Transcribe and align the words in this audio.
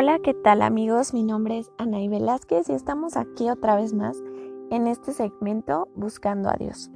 Hola, 0.00 0.20
¿qué 0.20 0.32
tal 0.32 0.62
amigos? 0.62 1.12
Mi 1.12 1.24
nombre 1.24 1.58
es 1.58 1.72
Anaí 1.76 2.06
Velázquez 2.06 2.68
y 2.68 2.72
estamos 2.72 3.16
aquí 3.16 3.50
otra 3.50 3.74
vez 3.74 3.94
más 3.94 4.22
en 4.70 4.86
este 4.86 5.12
segmento 5.12 5.88
Buscando 5.96 6.50
a 6.50 6.54
Dios. 6.56 6.92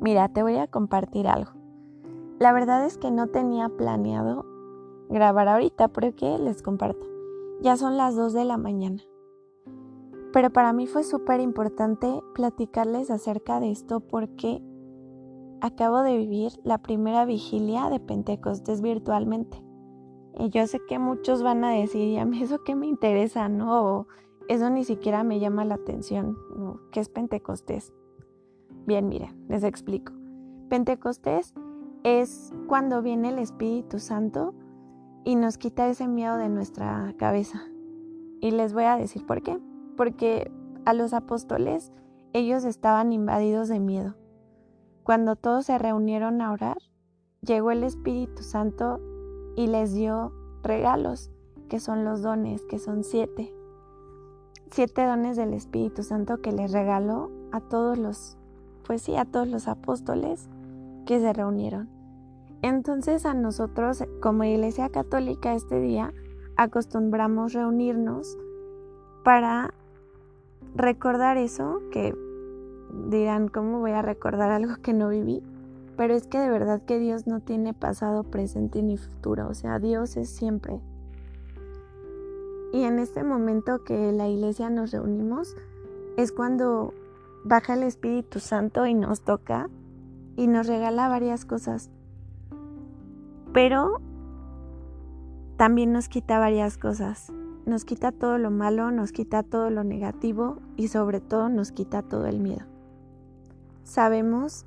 Mira, 0.00 0.28
te 0.28 0.44
voy 0.44 0.58
a 0.58 0.68
compartir 0.68 1.26
algo. 1.26 1.50
La 2.38 2.52
verdad 2.52 2.86
es 2.86 2.96
que 2.96 3.10
no 3.10 3.26
tenía 3.26 3.68
planeado 3.70 4.46
grabar 5.10 5.48
ahorita, 5.48 5.88
pero 5.88 6.14
que 6.14 6.38
les 6.38 6.62
comparto. 6.62 7.04
Ya 7.60 7.76
son 7.76 7.96
las 7.96 8.14
2 8.14 8.34
de 8.34 8.44
la 8.44 8.56
mañana. 8.56 9.02
Pero 10.32 10.50
para 10.50 10.72
mí 10.72 10.86
fue 10.86 11.02
súper 11.02 11.40
importante 11.40 12.22
platicarles 12.36 13.10
acerca 13.10 13.58
de 13.58 13.72
esto 13.72 13.98
porque 13.98 14.62
acabo 15.60 16.02
de 16.02 16.18
vivir 16.18 16.52
la 16.62 16.78
primera 16.78 17.24
vigilia 17.24 17.90
de 17.90 17.98
Pentecostés 17.98 18.80
virtualmente. 18.80 19.63
Y 20.36 20.50
yo 20.50 20.66
sé 20.66 20.80
que 20.88 20.98
muchos 20.98 21.42
van 21.42 21.64
a 21.64 21.70
decir, 21.70 22.18
a 22.18 22.24
mí 22.24 22.42
eso 22.42 22.62
qué 22.64 22.74
me 22.74 22.86
interesa, 22.86 23.48
¿no? 23.48 24.06
eso 24.48 24.68
ni 24.70 24.84
siquiera 24.84 25.24
me 25.24 25.40
llama 25.40 25.64
la 25.64 25.76
atención, 25.76 26.36
¿no? 26.56 26.80
¿Qué 26.90 27.00
es 27.00 27.08
Pentecostés? 27.08 27.92
Bien, 28.86 29.08
mira, 29.08 29.34
les 29.48 29.64
explico. 29.64 30.12
Pentecostés 30.68 31.54
es 32.02 32.52
cuando 32.66 33.00
viene 33.00 33.30
el 33.30 33.38
Espíritu 33.38 33.98
Santo 33.98 34.54
y 35.24 35.36
nos 35.36 35.56
quita 35.56 35.88
ese 35.88 36.06
miedo 36.06 36.36
de 36.36 36.50
nuestra 36.50 37.14
cabeza. 37.16 37.62
Y 38.40 38.50
les 38.50 38.74
voy 38.74 38.84
a 38.84 38.96
decir 38.96 39.24
por 39.24 39.42
qué. 39.42 39.58
Porque 39.96 40.50
a 40.84 40.92
los 40.92 41.14
apóstoles 41.14 41.92
ellos 42.34 42.64
estaban 42.64 43.12
invadidos 43.12 43.68
de 43.68 43.80
miedo. 43.80 44.16
Cuando 45.02 45.36
todos 45.36 45.66
se 45.66 45.78
reunieron 45.78 46.42
a 46.42 46.52
orar, 46.52 46.78
llegó 47.40 47.70
el 47.70 47.84
Espíritu 47.84 48.42
Santo 48.42 49.00
y 49.56 49.66
les 49.66 49.94
dio 49.94 50.32
regalos, 50.62 51.30
que 51.68 51.80
son 51.80 52.04
los 52.04 52.22
dones, 52.22 52.62
que 52.64 52.78
son 52.78 53.04
siete. 53.04 53.54
Siete 54.70 55.04
dones 55.06 55.36
del 55.36 55.54
Espíritu 55.54 56.02
Santo 56.02 56.40
que 56.40 56.52
les 56.52 56.72
regaló 56.72 57.30
a 57.52 57.60
todos 57.60 57.98
los, 57.98 58.36
pues 58.86 59.02
sí, 59.02 59.16
a 59.16 59.24
todos 59.24 59.48
los 59.48 59.68
apóstoles 59.68 60.48
que 61.06 61.20
se 61.20 61.32
reunieron. 61.32 61.88
Entonces 62.62 63.26
a 63.26 63.34
nosotros 63.34 64.04
como 64.20 64.44
Iglesia 64.44 64.88
Católica 64.88 65.54
este 65.54 65.80
día 65.80 66.12
acostumbramos 66.56 67.52
reunirnos 67.52 68.38
para 69.22 69.74
recordar 70.74 71.36
eso, 71.36 71.80
que 71.92 72.14
dirán, 73.08 73.48
¿cómo 73.48 73.80
voy 73.80 73.92
a 73.92 74.02
recordar 74.02 74.50
algo 74.50 74.76
que 74.82 74.92
no 74.92 75.08
viví? 75.08 75.42
Pero 75.96 76.14
es 76.14 76.26
que 76.26 76.38
de 76.38 76.50
verdad 76.50 76.82
que 76.82 76.98
Dios 76.98 77.26
no 77.26 77.40
tiene 77.40 77.72
pasado, 77.72 78.24
presente 78.24 78.82
ni 78.82 78.96
futuro. 78.96 79.48
O 79.48 79.54
sea, 79.54 79.78
Dios 79.78 80.16
es 80.16 80.28
siempre. 80.28 80.80
Y 82.72 82.82
en 82.82 82.98
este 82.98 83.22
momento 83.22 83.84
que 83.84 84.10
la 84.12 84.28
iglesia 84.28 84.70
nos 84.70 84.90
reunimos, 84.90 85.54
es 86.16 86.32
cuando 86.32 86.92
baja 87.44 87.74
el 87.74 87.84
Espíritu 87.84 88.40
Santo 88.40 88.86
y 88.86 88.94
nos 88.94 89.20
toca 89.20 89.68
y 90.36 90.48
nos 90.48 90.66
regala 90.66 91.08
varias 91.08 91.44
cosas. 91.44 91.90
Pero 93.52 94.00
también 95.56 95.92
nos 95.92 96.08
quita 96.08 96.40
varias 96.40 96.76
cosas. 96.76 97.32
Nos 97.66 97.84
quita 97.84 98.10
todo 98.12 98.38
lo 98.38 98.50
malo, 98.50 98.90
nos 98.90 99.12
quita 99.12 99.42
todo 99.42 99.70
lo 99.70 99.84
negativo 99.84 100.58
y 100.76 100.88
sobre 100.88 101.20
todo 101.20 101.48
nos 101.48 101.70
quita 101.70 102.02
todo 102.02 102.26
el 102.26 102.40
miedo. 102.40 102.66
Sabemos 103.84 104.66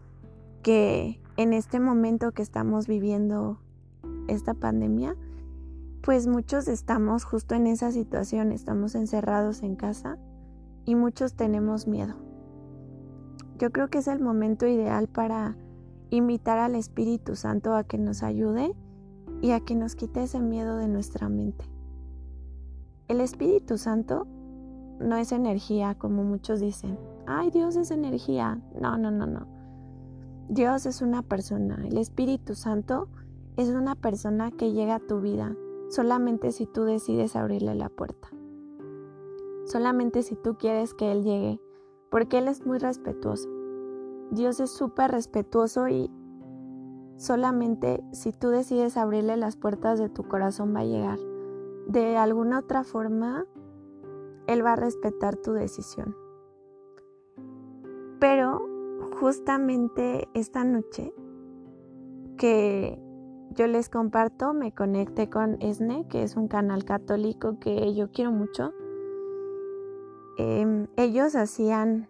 que 0.62 1.22
en 1.38 1.54
este 1.54 1.80
momento 1.80 2.32
que 2.32 2.42
estamos 2.42 2.88
viviendo 2.88 3.60
esta 4.28 4.54
pandemia, 4.54 5.16
pues 6.02 6.28
muchos 6.28 6.68
estamos 6.68 7.24
justo 7.26 7.56
en 7.56 7.68
esa 7.68 7.92
situación, 7.92 8.52
estamos 8.52 8.96
encerrados 8.96 9.62
en 9.64 9.76
casa 9.76 10.18
y 10.86 10.96
muchos 10.96 11.34
tenemos 11.34 11.88
miedo. 11.88 12.16
Yo 13.60 13.72
creo 13.72 13.90
que 13.90 13.98
es 13.98 14.08
el 14.08 14.20
momento 14.20 14.68
ideal 14.68 15.08
para 15.08 15.58
invitar 16.10 16.60
al 16.60 16.76
Espíritu 16.76 17.36
Santo 17.36 17.76
a 17.76 17.84
que 17.84 17.98
nos 17.98 18.24
ayude 18.24 18.74
y 19.42 19.52
a 19.52 19.60
que 19.60 19.76
nos 19.76 19.96
quite 19.96 20.24
ese 20.24 20.40
miedo 20.40 20.78
de 20.78 20.88
nuestra 20.88 21.28
mente. 21.30 21.66
El 23.08 23.22
Espíritu 23.22 23.78
Santo 23.78 24.28
no 25.00 25.16
es 25.18 25.32
energía 25.32 25.96
como 25.96 26.24
muchos 26.24 26.60
dicen. 26.60 26.98
Ay, 27.26 27.52
Dios 27.52 27.76
es 27.76 27.92
energía. 27.92 28.62
No, 28.80 28.98
no, 28.98 29.12
no, 29.12 29.28
no. 29.28 29.57
Dios 30.50 30.86
es 30.86 31.02
una 31.02 31.24
persona, 31.24 31.86
el 31.86 31.98
Espíritu 31.98 32.56
Santo 32.56 33.10
es 33.58 33.68
una 33.68 33.96
persona 33.96 34.50
que 34.50 34.72
llega 34.72 34.96
a 34.96 35.00
tu 35.00 35.20
vida 35.20 35.58
solamente 35.90 36.54
si 36.54 36.66
tú 36.66 36.84
decides 36.84 37.36
abrirle 37.36 37.76
la 37.76 37.90
puerta. 37.90 38.30
Solamente 39.66 40.24
si 40.24 40.38
tú 40.38 40.58
quieres 40.58 40.94
que 40.94 41.12
Él 41.12 41.24
llegue, 41.24 41.62
porque 42.10 42.38
Él 42.38 42.48
es 42.48 42.66
muy 42.66 42.78
respetuoso. 42.78 43.50
Dios 44.32 44.62
es 44.62 44.72
súper 44.72 45.12
respetuoso 45.12 45.90
y 45.90 46.10
solamente 47.18 48.02
si 48.14 48.32
tú 48.32 48.48
decides 48.48 48.96
abrirle 48.96 49.36
las 49.36 49.58
puertas 49.58 50.00
de 50.00 50.08
tu 50.08 50.24
corazón 50.30 50.74
va 50.74 50.80
a 50.80 50.86
llegar. 50.86 51.20
De 51.90 52.16
alguna 52.16 52.60
otra 52.60 52.86
forma, 52.86 53.46
Él 54.48 54.66
va 54.66 54.74
a 54.74 54.78
respetar 54.78 55.36
tu 55.36 55.52
decisión. 55.52 56.16
Pero 58.20 58.77
justamente 59.20 60.28
esta 60.34 60.64
noche 60.64 61.14
que 62.38 63.02
yo 63.52 63.66
les 63.66 63.90
comparto, 63.90 64.54
me 64.54 64.74
conecté 64.74 65.30
con 65.30 65.58
ESNE, 65.60 66.08
que 66.08 66.22
es 66.22 66.36
un 66.36 66.48
canal 66.48 66.86
católico 66.86 67.58
que 67.60 67.96
yo 67.96 68.12
quiero 68.12 68.32
mucho. 68.32 68.74
Em, 70.38 70.88
ellos 70.96 71.36
hacían 71.36 72.08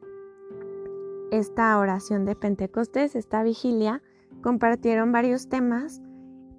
esta 1.32 1.80
oración 1.80 2.26
de 2.26 2.36
Pentecostés, 2.36 3.16
esta 3.16 3.42
vigilia, 3.44 4.02
compartieron 4.42 5.14
varios 5.14 5.48
temas, 5.48 6.02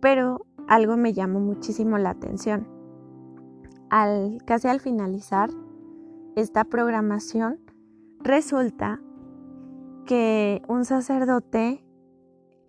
pero 0.01 0.47
algo 0.67 0.97
me 0.97 1.13
llamó 1.13 1.41
muchísimo 1.41 1.99
la 1.99 2.11
atención. 2.11 2.67
Al, 3.91 4.39
casi 4.47 4.69
al 4.69 4.81
finalizar 4.81 5.51
esta 6.37 6.65
programación, 6.65 7.61
resulta 8.21 9.03
que 10.09 10.63
un 10.69 10.87
sacerdote 10.87 11.85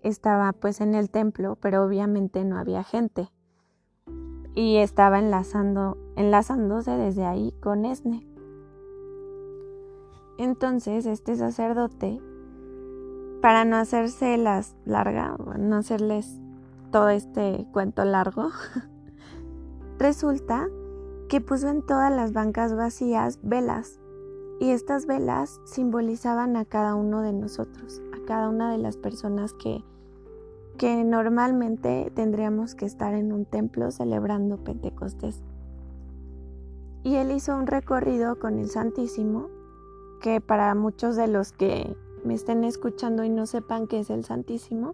estaba 0.03 0.51
pues 0.51 0.81
en 0.81 0.93
el 0.93 1.09
templo, 1.09 1.55
pero 1.61 1.85
obviamente 1.85 2.43
no 2.43 2.59
había 2.59 2.83
gente. 2.83 3.31
Y 4.55 4.75
estaba 4.75 5.19
enlazando, 5.19 5.97
enlazándose 6.17 6.91
desde 6.91 7.23
ahí 7.23 7.53
con 7.61 7.85
Esne. 7.85 8.27
Entonces 10.37 11.05
este 11.05 11.37
sacerdote, 11.37 12.21
para 13.41 13.63
no 13.63 13.77
hacerse 13.77 14.37
las 14.37 14.75
larga, 14.83 15.37
no 15.57 15.77
hacerles 15.77 16.41
todo 16.91 17.07
este 17.07 17.65
cuento 17.71 18.03
largo, 18.03 18.49
resulta 19.97 20.67
que 21.29 21.39
puso 21.39 21.69
en 21.69 21.85
todas 21.85 22.13
las 22.13 22.33
bancas 22.33 22.75
vacías 22.75 23.39
velas 23.41 24.01
y 24.59 24.71
estas 24.71 25.05
velas 25.05 25.61
simbolizaban 25.63 26.57
a 26.57 26.65
cada 26.65 26.95
uno 26.95 27.21
de 27.21 27.31
nosotros, 27.31 28.01
a 28.13 28.25
cada 28.25 28.49
una 28.49 28.71
de 28.71 28.77
las 28.77 28.97
personas 28.97 29.53
que, 29.53 29.83
que 30.77 31.03
normalmente 31.05 32.11
tendríamos 32.13 32.75
que 32.75 32.85
estar 32.85 33.13
en 33.13 33.31
un 33.31 33.45
templo 33.45 33.89
celebrando 33.91 34.57
Pentecostés. 34.57 35.41
Y 37.03 37.15
él 37.15 37.31
hizo 37.31 37.55
un 37.55 37.67
recorrido 37.67 38.37
con 38.37 38.59
el 38.59 38.69
Santísimo, 38.69 39.47
que 40.21 40.41
para 40.41 40.75
muchos 40.75 41.15
de 41.15 41.27
los 41.27 41.53
que 41.53 41.95
me 42.25 42.33
estén 42.33 42.65
escuchando 42.65 43.23
y 43.23 43.29
no 43.29 43.45
sepan 43.45 43.87
qué 43.87 43.99
es 43.99 44.09
el 44.09 44.25
Santísimo, 44.25 44.93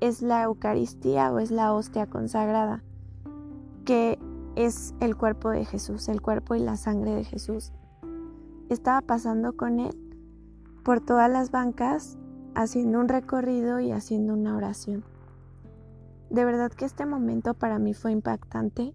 es 0.00 0.20
la 0.20 0.42
Eucaristía 0.42 1.32
o 1.32 1.38
es 1.38 1.50
la 1.50 1.72
hostia 1.72 2.06
consagrada, 2.06 2.82
que 3.86 4.18
es 4.56 4.94
el 5.00 5.16
cuerpo 5.16 5.48
de 5.48 5.64
Jesús, 5.64 6.10
el 6.10 6.20
cuerpo 6.20 6.54
y 6.54 6.60
la 6.60 6.76
sangre 6.76 7.12
de 7.14 7.24
Jesús 7.24 7.72
estaba 8.74 9.00
pasando 9.00 9.56
con 9.56 9.80
él 9.80 9.96
por 10.84 11.00
todas 11.00 11.30
las 11.30 11.50
bancas, 11.50 12.18
haciendo 12.54 13.00
un 13.00 13.08
recorrido 13.08 13.80
y 13.80 13.92
haciendo 13.92 14.32
una 14.32 14.56
oración. 14.56 15.04
De 16.30 16.44
verdad 16.44 16.70
que 16.70 16.84
este 16.84 17.06
momento 17.06 17.54
para 17.54 17.78
mí 17.78 17.92
fue 17.92 18.12
impactante 18.12 18.94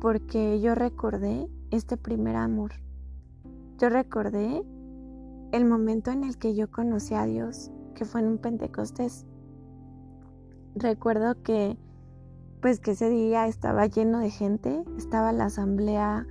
porque 0.00 0.60
yo 0.60 0.74
recordé 0.74 1.48
este 1.70 1.96
primer 1.96 2.36
amor. 2.36 2.72
Yo 3.78 3.90
recordé 3.90 4.64
el 5.52 5.64
momento 5.64 6.10
en 6.10 6.24
el 6.24 6.38
que 6.38 6.54
yo 6.54 6.70
conocí 6.70 7.14
a 7.14 7.26
Dios, 7.26 7.70
que 7.94 8.04
fue 8.04 8.20
en 8.20 8.28
un 8.28 8.38
Pentecostés. 8.38 9.26
Recuerdo 10.74 11.42
que 11.42 11.76
pues 12.60 12.80
que 12.80 12.92
ese 12.92 13.08
día 13.08 13.46
estaba 13.46 13.86
lleno 13.86 14.18
de 14.18 14.30
gente, 14.30 14.82
estaba 14.96 15.32
la 15.32 15.44
asamblea 15.44 16.26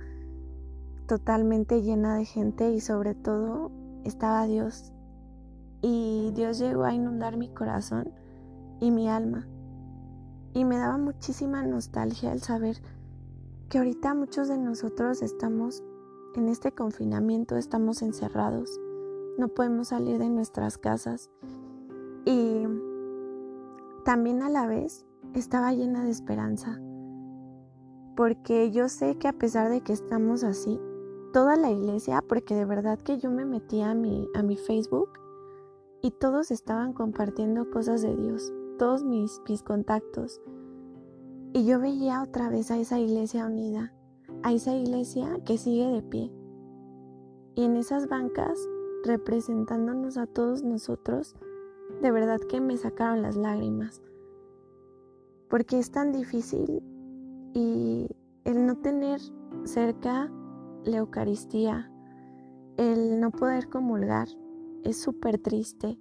totalmente 1.08 1.82
llena 1.82 2.14
de 2.14 2.24
gente 2.24 2.70
y 2.70 2.80
sobre 2.80 3.16
todo 3.16 3.72
estaba 4.04 4.44
Dios. 4.44 4.92
Y 5.82 6.30
Dios 6.34 6.60
llegó 6.60 6.84
a 6.84 6.94
inundar 6.94 7.36
mi 7.36 7.48
corazón 7.48 8.12
y 8.78 8.92
mi 8.92 9.08
alma. 9.08 9.48
Y 10.54 10.64
me 10.64 10.76
daba 10.76 10.98
muchísima 10.98 11.64
nostalgia 11.64 12.32
el 12.32 12.42
saber 12.42 12.76
que 13.68 13.78
ahorita 13.78 14.14
muchos 14.14 14.48
de 14.48 14.58
nosotros 14.58 15.22
estamos 15.22 15.82
en 16.36 16.48
este 16.48 16.72
confinamiento, 16.72 17.56
estamos 17.56 18.02
encerrados, 18.02 18.78
no 19.38 19.48
podemos 19.48 19.88
salir 19.88 20.18
de 20.18 20.28
nuestras 20.28 20.78
casas 20.78 21.30
y 22.24 22.64
también 24.04 24.42
a 24.42 24.48
la 24.48 24.66
vez 24.66 25.04
estaba 25.34 25.72
llena 25.72 26.04
de 26.04 26.10
esperanza, 26.10 26.80
porque 28.16 28.70
yo 28.70 28.88
sé 28.88 29.16
que 29.16 29.28
a 29.28 29.32
pesar 29.32 29.70
de 29.70 29.82
que 29.82 29.92
estamos 29.92 30.44
así, 30.44 30.80
toda 31.32 31.56
la 31.56 31.70
iglesia, 31.70 32.22
porque 32.26 32.54
de 32.54 32.64
verdad 32.64 32.98
que 32.98 33.18
yo 33.18 33.30
me 33.30 33.44
metí 33.44 33.80
a 33.82 33.94
mi, 33.94 34.28
a 34.34 34.42
mi 34.42 34.56
Facebook 34.56 35.10
y 36.02 36.10
todos 36.12 36.50
estaban 36.50 36.92
compartiendo 36.92 37.70
cosas 37.70 38.02
de 38.02 38.16
Dios, 38.16 38.52
todos 38.78 39.04
mis, 39.04 39.40
mis 39.48 39.62
contactos. 39.62 40.40
Y 41.52 41.64
yo 41.64 41.80
veía 41.80 42.22
otra 42.22 42.48
vez 42.48 42.70
a 42.70 42.78
esa 42.78 42.98
iglesia 42.98 43.46
unida, 43.46 43.92
a 44.42 44.52
esa 44.52 44.74
iglesia 44.74 45.40
que 45.44 45.58
sigue 45.58 45.86
de 45.88 46.02
pie. 46.02 46.32
Y 47.54 47.64
en 47.64 47.76
esas 47.76 48.08
bancas, 48.08 48.58
representándonos 49.04 50.16
a 50.18 50.26
todos 50.26 50.62
nosotros, 50.62 51.34
de 52.02 52.10
verdad 52.10 52.38
que 52.40 52.60
me 52.60 52.76
sacaron 52.76 53.22
las 53.22 53.36
lágrimas. 53.36 54.02
Porque 55.48 55.78
es 55.78 55.90
tan 55.90 56.12
difícil 56.12 56.82
y 57.54 58.06
el 58.44 58.66
no 58.66 58.76
tener 58.76 59.20
cerca 59.64 60.30
la 60.88 60.98
Eucaristía, 60.98 61.90
el 62.76 63.20
no 63.20 63.30
poder 63.30 63.68
comulgar, 63.68 64.28
es 64.84 65.00
súper 65.00 65.38
triste. 65.38 65.98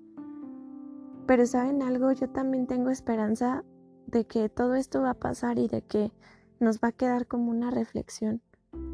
Pero 1.25 1.45
saben 1.45 1.81
algo, 1.81 2.11
yo 2.13 2.29
también 2.29 2.67
tengo 2.67 2.89
esperanza 2.89 3.63
de 4.07 4.25
que 4.25 4.49
todo 4.49 4.75
esto 4.75 5.01
va 5.01 5.11
a 5.11 5.19
pasar 5.19 5.59
y 5.59 5.67
de 5.67 5.81
que 5.81 6.11
nos 6.59 6.79
va 6.79 6.89
a 6.89 6.93
quedar 6.93 7.27
como 7.27 7.51
una 7.51 7.71
reflexión, 7.71 8.41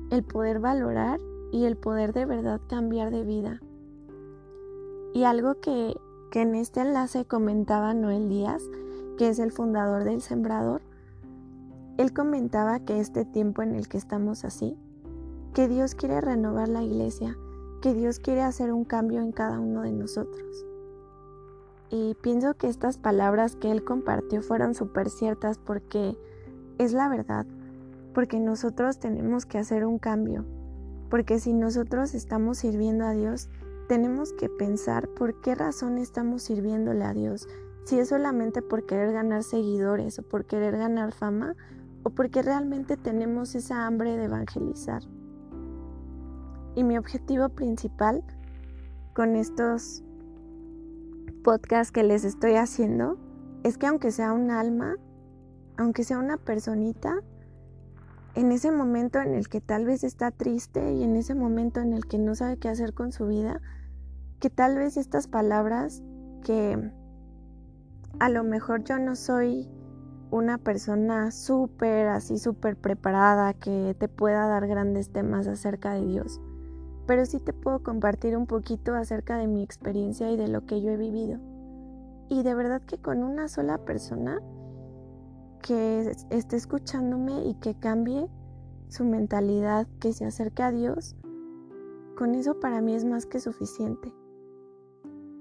el 0.10 0.24
poder 0.24 0.60
valorar 0.60 1.20
y 1.52 1.66
el 1.66 1.78
poder 1.78 2.14
de 2.14 2.26
verdad 2.26 2.60
cambiar 2.68 3.12
de 3.12 3.24
vida. 3.24 3.62
Y 5.14 5.24
algo 5.26 5.60
que, 5.62 5.96
que 6.32 6.42
en 6.42 6.56
este 6.56 6.82
enlace 6.82 7.26
comentaba 7.26 7.94
Noel 7.94 8.28
Díaz, 8.28 8.64
que 9.18 9.30
es 9.30 9.38
el 9.38 9.52
fundador 9.52 10.04
del 10.04 10.22
Sembrador, 10.22 10.82
él 11.98 12.12
comentaba 12.12 12.80
que 12.80 13.00
este 13.00 13.24
tiempo 13.24 13.62
en 13.62 13.76
el 13.76 13.88
que 13.88 13.98
estamos 13.98 14.44
así, 14.44 14.76
que 15.54 15.68
Dios 15.68 15.94
quiere 15.94 16.20
renovar 16.20 16.68
la 16.68 16.82
iglesia, 16.82 17.38
que 17.80 17.94
Dios 17.94 18.20
quiere 18.20 18.42
hacer 18.42 18.74
un 18.74 18.86
cambio 18.86 19.22
en 19.22 19.32
cada 19.32 19.60
uno 19.60 19.84
de 19.84 19.92
nosotros. 19.92 20.66
Y 21.92 22.16
pienso 22.16 22.56
que 22.56 22.68
estas 22.68 22.98
palabras 22.98 23.56
que 23.56 23.70
él 23.70 23.84
compartió 23.84 24.42
fueron 24.42 24.74
súper 24.74 25.12
ciertas 25.12 25.60
porque 25.60 26.18
es 26.80 26.94
la 26.94 27.08
verdad, 27.08 27.46
porque 28.16 28.40
nosotros 28.40 28.98
tenemos 28.98 29.46
que 29.46 29.60
hacer 29.60 29.86
un 29.86 30.00
cambio, 30.00 30.44
porque 31.12 31.40
si 31.40 31.54
nosotros 31.54 32.16
estamos 32.16 32.58
sirviendo 32.58 33.06
a 33.06 33.12
Dios, 33.12 33.50
tenemos 33.88 34.34
que 34.34 34.50
pensar 34.50 35.08
por 35.10 35.40
qué 35.42 35.54
razón 35.54 36.00
estamos 36.00 36.42
sirviéndole 36.42 37.04
a 37.04 37.14
Dios, 37.14 37.48
si 37.84 38.00
es 38.00 38.10
solamente 38.10 38.64
por 38.64 38.88
querer 38.88 39.12
ganar 39.14 39.44
seguidores 39.44 40.18
o 40.18 40.24
por 40.24 40.46
querer 40.46 40.78
ganar 40.78 41.12
fama 41.12 41.56
o 42.02 42.10
porque 42.10 42.42
realmente 42.42 42.98
tenemos 42.98 43.54
esa 43.54 43.86
hambre 43.86 44.18
de 44.18 44.26
evangelizar. 44.26 45.04
Y 46.76 46.84
mi 46.84 46.98
objetivo 46.98 47.50
principal 47.50 48.24
con 49.14 49.36
estos 49.36 50.04
podcasts 51.44 51.92
que 51.92 52.04
les 52.04 52.24
estoy 52.24 52.54
haciendo 52.54 53.18
es 53.64 53.78
que 53.78 53.88
aunque 53.88 54.12
sea 54.12 54.34
un 54.34 54.50
alma, 54.50 54.96
aunque 55.78 56.04
sea 56.04 56.18
una 56.18 56.38
personita, 56.38 57.22
en 58.36 58.52
ese 58.52 58.72
momento 58.72 59.20
en 59.20 59.36
el 59.36 59.48
que 59.48 59.62
tal 59.62 59.86
vez 59.86 60.04
está 60.04 60.32
triste 60.32 60.94
y 60.94 61.04
en 61.04 61.16
ese 61.16 61.36
momento 61.36 61.80
en 61.80 61.94
el 61.94 62.08
que 62.08 62.18
no 62.18 62.34
sabe 62.34 62.58
qué 62.58 62.70
hacer 62.70 62.94
con 62.94 63.12
su 63.12 63.28
vida, 63.28 63.62
que 64.40 64.50
tal 64.50 64.78
vez 64.78 64.98
estas 64.98 65.28
palabras 65.28 66.02
que 66.44 66.92
a 68.20 68.30
lo 68.30 68.44
mejor 68.44 68.84
yo 68.84 68.98
no 68.98 69.16
soy 69.16 69.70
una 70.32 70.58
persona 70.58 71.30
súper, 71.30 72.08
así 72.08 72.40
súper 72.40 72.76
preparada 72.76 73.54
que 73.54 73.96
te 74.00 74.08
pueda 74.08 74.48
dar 74.48 74.66
grandes 74.68 75.12
temas 75.12 75.46
acerca 75.46 75.94
de 75.94 76.08
Dios 76.08 76.42
pero 77.06 77.26
sí 77.26 77.40
te 77.40 77.54
puedo 77.54 77.84
compartir 77.84 78.38
un 78.38 78.48
poquito 78.48 78.96
acerca 78.96 79.38
de 79.38 79.48
mi 79.48 79.64
experiencia 79.64 80.32
y 80.32 80.38
de 80.38 80.48
lo 80.48 80.66
que 80.66 80.82
yo 80.82 80.92
he 80.92 80.98
vivido. 80.98 81.40
Y 82.30 82.44
de 82.44 82.56
verdad 82.56 82.82
que 82.82 82.98
con 82.98 83.24
una 83.24 83.48
sola 83.48 83.78
persona 83.80 84.42
que 85.62 86.12
esté 86.30 86.56
escuchándome 86.56 87.46
y 87.46 87.56
que 87.56 87.76
cambie 87.76 88.30
su 88.88 89.06
mentalidad, 89.06 89.88
que 90.00 90.14
se 90.14 90.26
acerque 90.26 90.64
a 90.64 90.72
Dios, 90.72 91.16
con 92.18 92.36
eso 92.36 92.60
para 92.60 92.82
mí 92.82 92.94
es 92.94 93.06
más 93.06 93.26
que 93.26 93.40
suficiente. 93.40 94.14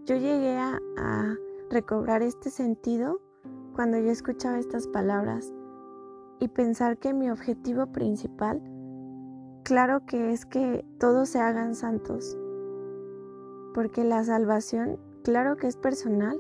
Yo 0.05 0.17
llegué 0.17 0.57
a, 0.57 0.81
a 0.97 1.37
recobrar 1.71 2.23
este 2.23 2.51
sentido 2.51 3.21
cuando 3.75 3.99
yo 3.99 4.11
escuchaba 4.11 4.59
estas 4.59 4.87
palabras 4.89 5.53
y 6.41 6.49
pensar 6.49 6.99
que 6.99 7.15
mi 7.15 7.31
objetivo 7.31 7.87
principal 7.87 8.61
Claro 9.65 10.05
que 10.07 10.33
es 10.33 10.45
que 10.45 10.85
todos 10.99 11.29
se 11.29 11.39
hagan 11.39 11.77
santos, 11.77 12.37
porque 13.75 14.03
la 14.03 14.25
salvación, 14.25 14.99
claro 15.23 15.57
que 15.57 15.69
es 15.69 15.77
personal, 15.77 16.37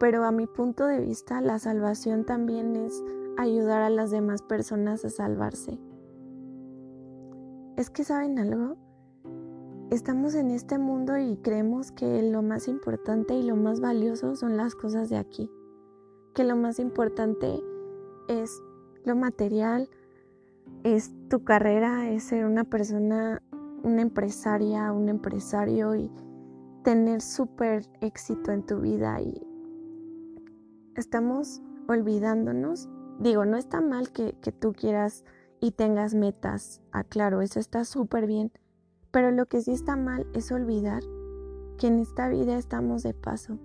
pero 0.00 0.24
a 0.24 0.32
mi 0.32 0.46
punto 0.46 0.86
de 0.86 1.00
vista 1.00 1.42
la 1.42 1.58
salvación 1.58 2.24
también 2.24 2.74
es 2.74 3.04
ayudar 3.36 3.82
a 3.82 3.90
las 3.90 4.10
demás 4.10 4.40
personas 4.40 5.04
a 5.04 5.10
salvarse. 5.10 5.78
Es 7.76 7.90
que 7.90 8.04
saben 8.04 8.38
algo, 8.38 8.78
estamos 9.90 10.34
en 10.34 10.50
este 10.50 10.78
mundo 10.78 11.18
y 11.18 11.36
creemos 11.36 11.92
que 11.92 12.22
lo 12.22 12.40
más 12.40 12.68
importante 12.68 13.34
y 13.34 13.42
lo 13.42 13.56
más 13.56 13.80
valioso 13.80 14.34
son 14.34 14.56
las 14.56 14.74
cosas 14.74 15.10
de 15.10 15.18
aquí, 15.18 15.50
que 16.34 16.42
lo 16.42 16.56
más 16.56 16.78
importante 16.78 17.62
es 18.28 18.62
lo 19.04 19.14
material, 19.14 19.90
es 20.84 21.12
tu 21.28 21.44
carrera, 21.44 22.10
es 22.10 22.24
ser 22.24 22.44
una 22.44 22.64
persona, 22.64 23.42
una 23.82 24.02
empresaria, 24.02 24.92
un 24.92 25.08
empresario 25.08 25.94
y 25.94 26.10
tener 26.82 27.20
súper 27.20 27.84
éxito 28.00 28.52
en 28.52 28.64
tu 28.64 28.80
vida 28.80 29.20
y 29.20 29.42
estamos 30.94 31.62
olvidándonos. 31.88 32.88
Digo, 33.18 33.44
no 33.44 33.56
está 33.56 33.80
mal 33.80 34.12
que, 34.12 34.36
que 34.40 34.52
tú 34.52 34.72
quieras 34.72 35.24
y 35.60 35.72
tengas 35.72 36.14
metas, 36.14 36.82
aclaro, 36.92 37.40
eso 37.40 37.58
está 37.58 37.84
súper 37.84 38.26
bien, 38.26 38.52
pero 39.10 39.30
lo 39.30 39.46
que 39.46 39.62
sí 39.62 39.72
está 39.72 39.96
mal 39.96 40.26
es 40.34 40.52
olvidar 40.52 41.02
que 41.78 41.88
en 41.88 41.98
esta 41.98 42.28
vida 42.28 42.56
estamos 42.56 43.02
de 43.02 43.14
paso, 43.14 43.58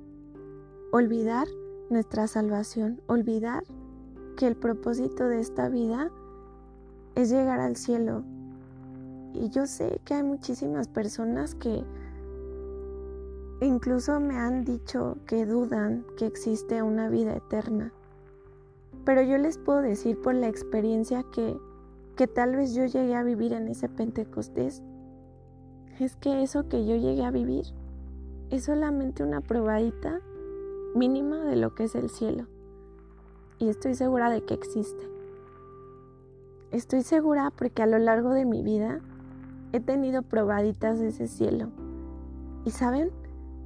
olvidar 0.92 1.48
nuestra 1.90 2.28
salvación, 2.28 3.02
olvidar 3.08 3.64
que 4.38 4.48
el 4.48 4.56
propósito 4.56 5.28
de 5.28 5.40
esta 5.40 5.70
vida 5.70 6.10
es 7.16 7.30
llegar 7.30 7.60
al 7.60 7.76
cielo. 7.76 8.24
Y 9.34 9.50
yo 9.50 9.66
sé 9.66 10.02
que 10.06 10.16
hay 10.16 10.24
muchísimas 10.24 10.88
personas 10.88 11.56
que 11.56 11.84
incluso 13.62 14.20
me 14.20 14.38
han 14.38 14.64
dicho 14.64 15.18
que 15.26 15.46
dudan 15.46 16.06
que 16.18 16.26
existe 16.26 16.82
una 16.82 17.10
vida 17.10 17.36
eterna. 17.36 17.94
Pero 19.06 19.22
yo 19.22 19.38
les 19.38 19.58
puedo 19.58 19.82
decir 19.82 20.20
por 20.22 20.36
la 20.36 20.48
experiencia 20.48 21.24
que, 21.34 21.58
que 22.16 22.28
tal 22.28 22.56
vez 22.56 22.74
yo 22.74 22.86
llegué 22.86 23.16
a 23.16 23.24
vivir 23.24 23.54
en 23.54 23.68
ese 23.68 23.90
Pentecostés, 23.90 24.84
es 26.00 26.16
que 26.16 26.42
eso 26.42 26.68
que 26.68 26.86
yo 26.86 26.96
llegué 26.96 27.24
a 27.24 27.32
vivir 27.32 27.66
es 28.50 28.66
solamente 28.66 29.24
una 29.24 29.42
probadita 29.42 30.20
mínima 30.96 31.46
de 31.46 31.56
lo 31.56 31.74
que 31.74 31.86
es 31.86 31.96
el 31.96 32.10
cielo. 32.10 32.48
Y 33.60 33.70
estoy 33.70 33.94
segura 33.96 34.30
de 34.30 34.44
que 34.44 34.54
existe. 34.54 35.11
Estoy 36.72 37.04
segura 37.04 37.52
porque 37.52 37.82
a 37.82 37.86
lo 37.86 38.00
largo 38.00 38.30
de 38.30 38.46
mi 38.46 38.64
vida 38.64 39.02
he 39.74 39.82
tenido 39.82 40.22
probaditas 40.22 41.00
de 41.00 41.10
ese 41.10 41.28
cielo. 41.28 41.70
Y 42.66 42.72
saben, 42.72 43.12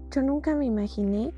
yo 0.10 0.24
nunca 0.24 0.56
me 0.56 0.66
imaginé 0.66 1.32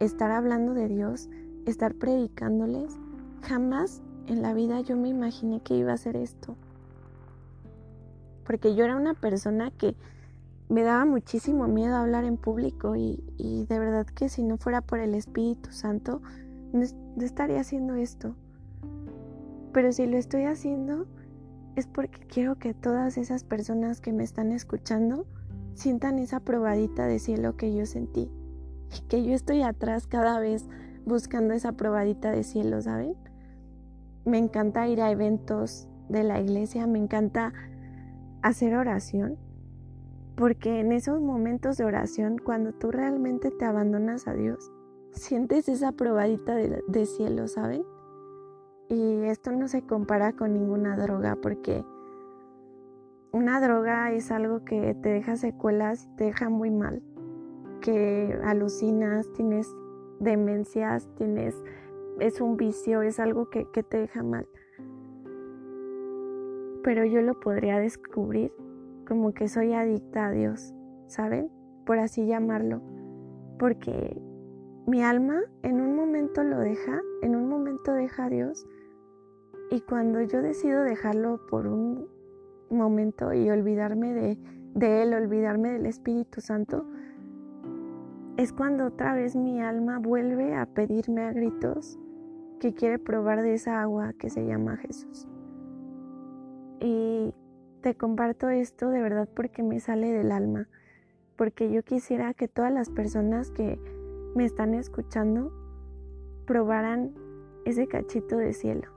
estar 0.00 0.32
hablando 0.32 0.74
de 0.74 0.88
Dios, 0.88 1.28
estar 1.66 1.94
predicándoles. 1.94 2.98
Jamás 3.42 4.02
en 4.26 4.42
la 4.42 4.54
vida 4.54 4.80
yo 4.80 4.96
me 4.96 5.08
imaginé 5.08 5.60
que 5.60 5.76
iba 5.76 5.92
a 5.92 5.94
hacer 5.94 6.16
esto. 6.16 6.56
Porque 8.44 8.74
yo 8.74 8.84
era 8.84 8.96
una 8.96 9.14
persona 9.14 9.70
que 9.70 9.94
me 10.68 10.82
daba 10.82 11.04
muchísimo 11.04 11.68
miedo 11.68 11.94
hablar 11.94 12.24
en 12.24 12.38
público 12.38 12.96
y, 12.96 13.22
de 13.68 13.78
verdad 13.78 14.06
que 14.06 14.28
si 14.28 14.42
no 14.42 14.56
fuera 14.56 14.80
por 14.80 14.98
el 14.98 15.14
Espíritu 15.14 15.70
Santo, 15.70 16.22
no 16.72 16.82
estaría 17.22 17.60
haciendo 17.60 17.94
esto. 17.94 18.34
Pero 19.74 19.92
si 19.92 20.06
lo 20.06 20.16
estoy 20.16 20.44
haciendo 20.44 21.06
es 21.74 21.88
porque 21.88 22.20
quiero 22.28 22.56
que 22.56 22.72
todas 22.72 23.18
esas 23.18 23.42
personas 23.42 24.00
que 24.00 24.12
me 24.12 24.22
están 24.22 24.52
escuchando 24.52 25.26
sientan 25.74 26.20
esa 26.20 26.38
probadita 26.38 27.06
de 27.06 27.18
cielo 27.18 27.56
que 27.56 27.74
yo 27.74 27.84
sentí. 27.84 28.30
Y 28.96 29.06
que 29.08 29.24
yo 29.24 29.34
estoy 29.34 29.62
atrás 29.62 30.06
cada 30.06 30.38
vez 30.38 30.64
buscando 31.04 31.54
esa 31.54 31.72
probadita 31.72 32.30
de 32.30 32.44
cielo, 32.44 32.80
¿saben? 32.80 33.16
Me 34.24 34.38
encanta 34.38 34.86
ir 34.86 35.02
a 35.02 35.10
eventos 35.10 35.88
de 36.08 36.22
la 36.22 36.40
iglesia, 36.40 36.86
me 36.86 37.00
encanta 37.00 37.52
hacer 38.42 38.76
oración, 38.76 39.36
porque 40.36 40.78
en 40.78 40.92
esos 40.92 41.20
momentos 41.20 41.76
de 41.78 41.84
oración, 41.84 42.38
cuando 42.38 42.72
tú 42.72 42.92
realmente 42.92 43.50
te 43.50 43.64
abandonas 43.64 44.28
a 44.28 44.34
Dios, 44.34 44.70
sientes 45.10 45.68
esa 45.68 45.90
probadita 45.90 46.54
de, 46.54 46.80
de 46.86 47.06
cielo, 47.06 47.48
¿saben? 47.48 47.82
Y 48.88 49.24
esto 49.24 49.52
no 49.52 49.68
se 49.68 49.82
compara 49.82 50.32
con 50.32 50.52
ninguna 50.52 50.96
droga, 50.96 51.36
porque 51.40 51.84
una 53.32 53.60
droga 53.60 54.12
es 54.12 54.30
algo 54.30 54.64
que 54.64 54.94
te 54.94 55.08
deja 55.08 55.36
secuelas 55.36 56.08
te 56.16 56.24
deja 56.24 56.48
muy 56.48 56.70
mal, 56.70 57.02
que 57.80 58.38
alucinas, 58.44 59.32
tienes 59.32 59.74
demencias, 60.20 61.08
tienes, 61.16 61.60
es 62.20 62.40
un 62.40 62.56
vicio, 62.56 63.02
es 63.02 63.18
algo 63.18 63.50
que, 63.50 63.66
que 63.72 63.82
te 63.82 63.98
deja 63.98 64.22
mal. 64.22 64.46
Pero 66.84 67.04
yo 67.04 67.22
lo 67.22 67.40
podría 67.40 67.78
descubrir 67.78 68.52
como 69.08 69.32
que 69.32 69.48
soy 69.48 69.72
adicta 69.72 70.26
a 70.26 70.30
Dios, 70.30 70.72
¿saben? 71.06 71.50
Por 71.86 71.98
así 71.98 72.26
llamarlo. 72.26 72.82
Porque 73.58 74.16
mi 74.86 75.02
alma 75.02 75.40
en 75.62 75.80
un 75.80 75.96
momento 75.96 76.42
lo 76.44 76.58
deja, 76.58 77.00
en 77.22 77.36
un 77.36 77.48
momento 77.48 77.92
deja 77.92 78.26
a 78.26 78.30
Dios. 78.30 78.66
Y 79.70 79.80
cuando 79.80 80.20
yo 80.22 80.42
decido 80.42 80.82
dejarlo 80.82 81.46
por 81.46 81.66
un 81.66 82.06
momento 82.70 83.32
y 83.32 83.48
olvidarme 83.50 84.12
de, 84.12 85.02
Él, 85.02 85.14
olvidarme 85.14 85.70
del 85.70 85.86
Espíritu 85.86 86.40
Santo, 86.40 86.84
es 88.36 88.52
cuando 88.52 88.86
otra 88.86 89.14
vez 89.14 89.36
mi 89.36 89.60
alma 89.60 89.98
vuelve 89.98 90.54
a 90.54 90.66
pedirme 90.66 91.22
a 91.22 91.32
gritos 91.32 91.98
que 92.60 92.74
quiere 92.74 92.98
probar 92.98 93.42
de 93.42 93.54
esa 93.54 93.80
agua 93.80 94.12
que 94.18 94.30
se 94.30 94.46
llama 94.46 94.76
Jesús. 94.76 95.28
Y 96.80 97.32
te 97.80 97.94
comparto 97.94 98.48
esto 98.48 98.90
de 98.90 99.00
verdad 99.00 99.28
porque 99.34 99.62
me 99.62 99.80
sale 99.80 100.12
del 100.12 100.32
alma, 100.32 100.68
porque 101.36 101.70
yo 101.70 101.82
quisiera 101.82 102.34
que 102.34 102.48
todas 102.48 102.72
las 102.72 102.90
personas 102.90 103.50
que 103.50 103.78
me 104.34 104.44
están 104.44 104.74
escuchando 104.74 105.52
probaran 106.46 107.14
ese 107.64 107.86
cachito 107.86 108.36
de 108.36 108.52
cielo. 108.52 108.93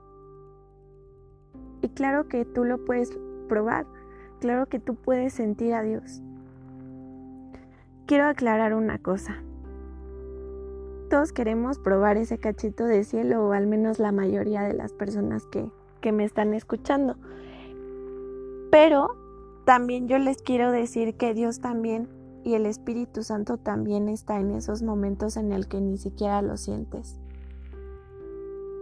Y 1.82 1.88
claro 1.88 2.28
que 2.28 2.44
tú 2.44 2.64
lo 2.64 2.84
puedes 2.84 3.16
probar, 3.48 3.86
claro 4.40 4.66
que 4.66 4.78
tú 4.78 4.94
puedes 4.94 5.32
sentir 5.32 5.74
a 5.74 5.82
Dios 5.82 6.22
quiero 8.08 8.26
aclarar 8.26 8.72
una 8.72 8.98
cosa. 8.98 9.36
Todos 11.10 11.32
queremos 11.32 11.78
probar 11.78 12.16
ese 12.16 12.38
cachito 12.38 12.86
de 12.86 13.04
cielo, 13.04 13.46
o 13.46 13.52
al 13.52 13.66
menos 13.66 13.98
la 13.98 14.12
mayoría 14.12 14.62
de 14.62 14.72
las 14.72 14.94
personas 14.94 15.44
que, 15.46 15.70
que 16.00 16.10
me 16.10 16.24
están 16.24 16.54
escuchando. 16.54 17.16
Pero 18.70 19.10
también 19.66 20.08
yo 20.08 20.18
les 20.18 20.40
quiero 20.40 20.72
decir 20.72 21.16
que 21.16 21.34
Dios 21.34 21.60
también 21.60 22.08
y 22.44 22.54
el 22.54 22.64
Espíritu 22.64 23.22
Santo 23.22 23.58
también 23.58 24.08
está 24.08 24.40
en 24.40 24.52
esos 24.52 24.82
momentos 24.82 25.36
en 25.36 25.52
el 25.52 25.68
que 25.68 25.82
ni 25.82 25.98
siquiera 25.98 26.40
lo 26.40 26.56
sientes. 26.56 27.20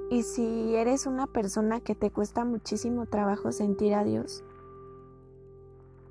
Y 0.09 0.23
si 0.23 0.77
eres 0.77 1.07
una 1.07 1.27
persona 1.27 1.81
que 1.81 1.97
te 1.97 2.11
cuesta 2.11 2.45
muchísimo 2.45 3.07
trabajo 3.07 3.51
sentir 3.51 3.95
a 3.95 4.05
Dios, 4.05 4.45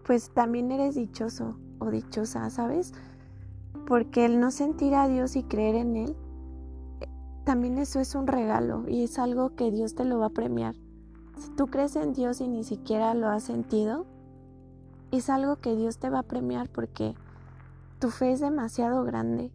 pues 0.06 0.30
también 0.32 0.72
eres 0.72 0.96
dichoso 0.96 1.58
o 1.80 1.90
dichosa, 1.90 2.50
¿sabes? 2.50 2.94
Porque 3.88 4.26
el 4.26 4.40
no 4.40 4.52
sentir 4.52 4.96
a 4.96 5.08
Dios 5.08 5.38
y 5.38 5.44
creer 5.44 5.76
en 5.76 5.96
Él, 5.96 6.16
también 7.46 7.78
eso 7.78 8.00
es 8.00 8.16
un 8.16 8.28
regalo 8.28 8.84
y 8.88 9.04
es 9.04 9.18
algo 9.18 9.56
que 9.56 9.72
Dios 9.72 9.96
te 9.96 10.04
lo 10.04 10.20
va 10.20 10.28
a 10.28 10.30
premiar. 10.30 10.76
Si 11.38 11.50
tú 11.52 11.68
crees 11.68 11.96
en 11.96 12.14
Dios 12.14 12.42
y 12.42 12.48
ni 12.48 12.64
siquiera 12.64 13.14
lo 13.14 13.30
has 13.30 13.44
sentido, 13.44 14.06
es 15.12 15.30
algo 15.30 15.58
que 15.58 15.76
Dios 15.76 16.00
te 16.00 16.10
va 16.10 16.20
a 16.20 16.24
premiar 16.24 16.70
porque 16.70 17.16
tu 18.00 18.10
fe 18.10 18.32
es 18.32 18.42
demasiado 18.42 19.04
grande. 19.06 19.52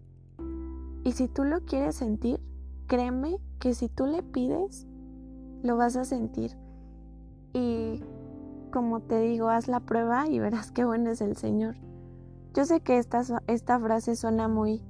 Y 1.05 1.13
si 1.13 1.29
tú 1.29 1.45
lo 1.45 1.61
quieres 1.65 1.97
sentir, 1.97 2.41
créeme 2.87 3.39
que 3.61 3.75
si 3.75 3.88
tú 3.88 4.07
le 4.07 4.23
pides, 4.23 4.88
lo 5.62 5.76
vas 5.76 5.95
a 5.97 6.05
sentir. 6.05 6.57
Y 7.52 8.02
como 8.73 9.00
te 9.00 9.21
digo, 9.21 9.49
haz 9.49 9.69
la 9.69 9.81
prueba 9.81 10.26
y 10.26 10.38
verás 10.40 10.73
qué 10.73 10.85
bueno 10.85 11.11
es 11.11 11.21
el 11.21 11.37
Señor. 11.37 11.76
Yo 12.55 12.64
sé 12.64 12.81
que 12.81 12.99
esta, 12.99 13.23
esta 13.47 13.79
frase 13.79 14.17
suena 14.17 14.49
muy, 14.49 14.83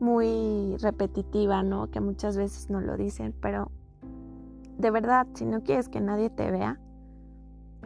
muy 0.00 0.76
repetitiva, 0.78 1.62
¿no? 1.62 1.90
Que 1.90 2.00
muchas 2.00 2.36
veces 2.36 2.68
no 2.68 2.80
lo 2.80 2.96
dicen, 2.96 3.34
pero 3.40 3.70
de 4.76 4.90
verdad, 4.90 5.26
si 5.34 5.46
no 5.46 5.62
quieres 5.62 5.88
que 5.88 6.00
nadie 6.00 6.28
te 6.28 6.50
vea, 6.50 6.78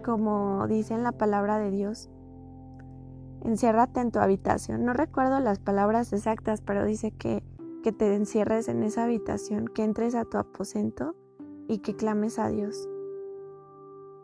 como 0.04 0.66
dice 0.66 0.94
en 0.94 1.04
la 1.04 1.12
palabra 1.12 1.58
de 1.58 1.70
Dios, 1.70 2.10
enciérrate 3.44 4.00
en 4.00 4.10
tu 4.10 4.18
habitación. 4.18 4.84
No 4.84 4.92
recuerdo 4.92 5.40
las 5.40 5.58
palabras 5.58 6.12
exactas, 6.12 6.60
pero 6.60 6.84
dice 6.84 7.12
que, 7.12 7.42
que 7.82 7.92
te 7.92 8.14
encierres 8.14 8.68
en 8.68 8.82
esa 8.82 9.04
habitación, 9.04 9.66
que 9.68 9.84
entres 9.84 10.14
a 10.14 10.24
tu 10.24 10.38
aposento 10.38 11.14
y 11.68 11.78
que 11.78 11.94
clames 11.94 12.38
a 12.38 12.48
Dios. 12.48 12.88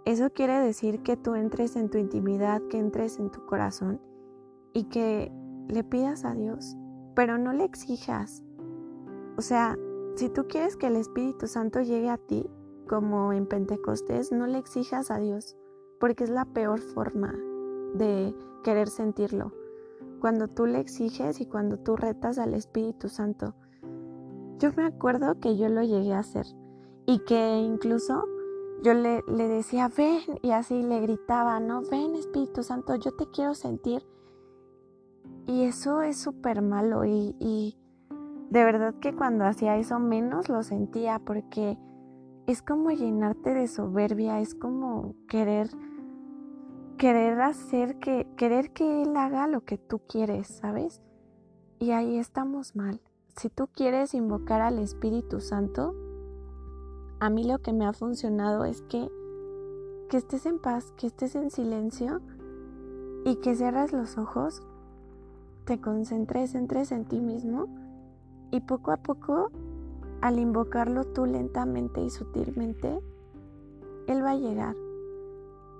Eso 0.04 0.30
quiere 0.30 0.58
decir 0.58 1.02
que 1.02 1.16
tú 1.16 1.34
entres 1.34 1.76
en 1.76 1.90
tu 1.90 1.98
intimidad, 1.98 2.62
que 2.70 2.78
entres 2.78 3.18
en 3.18 3.30
tu 3.30 3.44
corazón 3.44 4.00
y 4.72 4.84
que 4.84 5.30
le 5.68 5.84
pidas 5.84 6.24
a 6.24 6.34
Dios, 6.34 6.76
pero 7.14 7.36
no 7.36 7.52
le 7.52 7.64
exijas. 7.64 8.42
O 9.36 9.42
sea, 9.42 9.76
si 10.14 10.30
tú 10.30 10.46
quieres 10.48 10.76
que 10.76 10.86
el 10.86 10.96
Espíritu 10.96 11.46
Santo 11.46 11.80
llegue 11.80 12.08
a 12.08 12.16
ti, 12.16 12.48
como 12.88 13.32
en 13.32 13.46
Pentecostés, 13.46 14.32
no 14.32 14.46
le 14.46 14.58
exijas 14.58 15.10
a 15.10 15.18
Dios, 15.18 15.56
porque 16.00 16.24
es 16.24 16.30
la 16.30 16.46
peor 16.46 16.80
forma 16.80 17.34
de 17.94 18.34
querer 18.64 18.88
sentirlo. 18.88 19.52
Cuando 20.20 20.48
tú 20.48 20.66
le 20.66 20.80
exiges 20.80 21.40
y 21.40 21.46
cuando 21.46 21.78
tú 21.78 21.96
retas 21.96 22.38
al 22.38 22.54
Espíritu 22.54 23.08
Santo. 23.08 23.54
Yo 24.58 24.70
me 24.76 24.84
acuerdo 24.84 25.38
que 25.38 25.56
yo 25.56 25.68
lo 25.68 25.82
llegué 25.82 26.12
a 26.14 26.20
hacer 26.20 26.46
y 27.06 27.20
que 27.20 27.58
incluso 27.58 28.24
yo 28.82 28.94
le, 28.94 29.22
decía, 29.26 29.90
ven, 29.96 30.20
y 30.42 30.50
así 30.50 30.82
le 30.82 31.00
gritaba, 31.00 31.58
no, 31.60 31.82
ven 31.82 32.14
Espíritu 32.14 32.62
Santo, 32.62 32.94
yo 32.96 33.12
te 33.12 33.26
quiero 33.30 33.54
sentir 33.54 34.04
y 35.48 35.64
eso 35.64 36.02
es 36.02 36.18
súper 36.18 36.60
malo 36.60 37.06
y, 37.06 37.76
de 38.50 38.64
verdad 38.64 38.94
que 39.00 39.14
cuando 39.14 39.46
hacía 39.46 39.76
eso 39.78 39.98
menos 39.98 40.48
lo 40.50 40.62
sentía 40.62 41.18
porque 41.18 41.78
es 42.46 42.62
como 42.62 42.90
llenarte 42.90 43.54
de 43.54 43.66
soberbia, 43.66 44.40
es 44.40 44.54
como 44.54 45.14
querer 45.26 45.68
querer 46.98 47.40
hacer 47.40 47.98
que 48.00 48.26
querer 48.36 48.72
que 48.72 49.02
él 49.02 49.16
haga 49.16 49.46
lo 49.46 49.62
que 49.62 49.78
tú 49.78 50.00
quieres, 50.00 50.48
¿sabes? 50.48 51.00
Y 51.78 51.92
ahí 51.92 52.18
estamos 52.18 52.74
mal. 52.74 53.00
Si 53.36 53.48
tú 53.48 53.68
quieres 53.68 54.14
invocar 54.14 54.60
al 54.60 54.80
Espíritu 54.80 55.40
Santo, 55.40 55.94
a 57.20 57.30
mí 57.30 57.44
lo 57.44 57.60
que 57.60 57.72
me 57.72 57.86
ha 57.86 57.92
funcionado 57.92 58.64
es 58.64 58.82
que 58.82 59.08
que 60.10 60.16
estés 60.16 60.46
en 60.46 60.58
paz, 60.58 60.92
que 60.96 61.06
estés 61.06 61.34
en 61.36 61.50
silencio 61.50 62.20
y 63.24 63.36
que 63.36 63.54
cierres 63.54 63.92
los 63.92 64.16
ojos 64.16 64.62
te 65.66 65.80
concentres, 65.80 66.54
entres 66.54 66.92
en 66.92 67.04
ti 67.04 67.20
mismo 67.20 67.68
y 68.50 68.60
poco 68.60 68.90
a 68.90 68.96
poco, 68.96 69.50
al 70.22 70.38
invocarlo 70.38 71.04
tú 71.04 71.26
lentamente 71.26 72.02
y 72.02 72.08
sutilmente, 72.08 72.98
Él 74.06 74.24
va 74.24 74.30
a 74.30 74.36
llegar. 74.36 74.74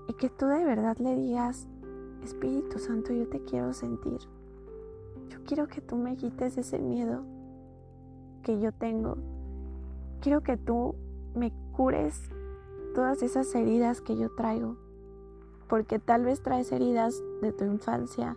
Y 0.08 0.14
que 0.14 0.30
tú 0.30 0.46
de 0.46 0.64
verdad 0.64 0.96
le 0.98 1.14
digas, 1.14 1.68
Espíritu 2.24 2.78
Santo, 2.78 3.12
yo 3.12 3.28
te 3.28 3.40
quiero 3.44 3.72
sentir. 3.72 4.18
Yo 5.28 5.38
quiero 5.46 5.68
que 5.68 5.80
tú 5.80 5.96
me 5.96 6.16
quites 6.16 6.56
ese 6.58 6.78
miedo 6.78 7.22
que 8.42 8.58
yo 8.58 8.72
tengo. 8.72 9.18
Quiero 10.20 10.42
que 10.42 10.56
tú 10.56 10.96
me 11.34 11.52
cures 11.72 12.30
todas 12.94 13.22
esas 13.22 13.54
heridas 13.54 14.00
que 14.00 14.16
yo 14.16 14.34
traigo. 14.34 14.76
Porque 15.68 15.98
tal 15.98 16.24
vez 16.24 16.42
traes 16.42 16.72
heridas 16.72 17.22
de 17.42 17.52
tu 17.52 17.64
infancia, 17.64 18.36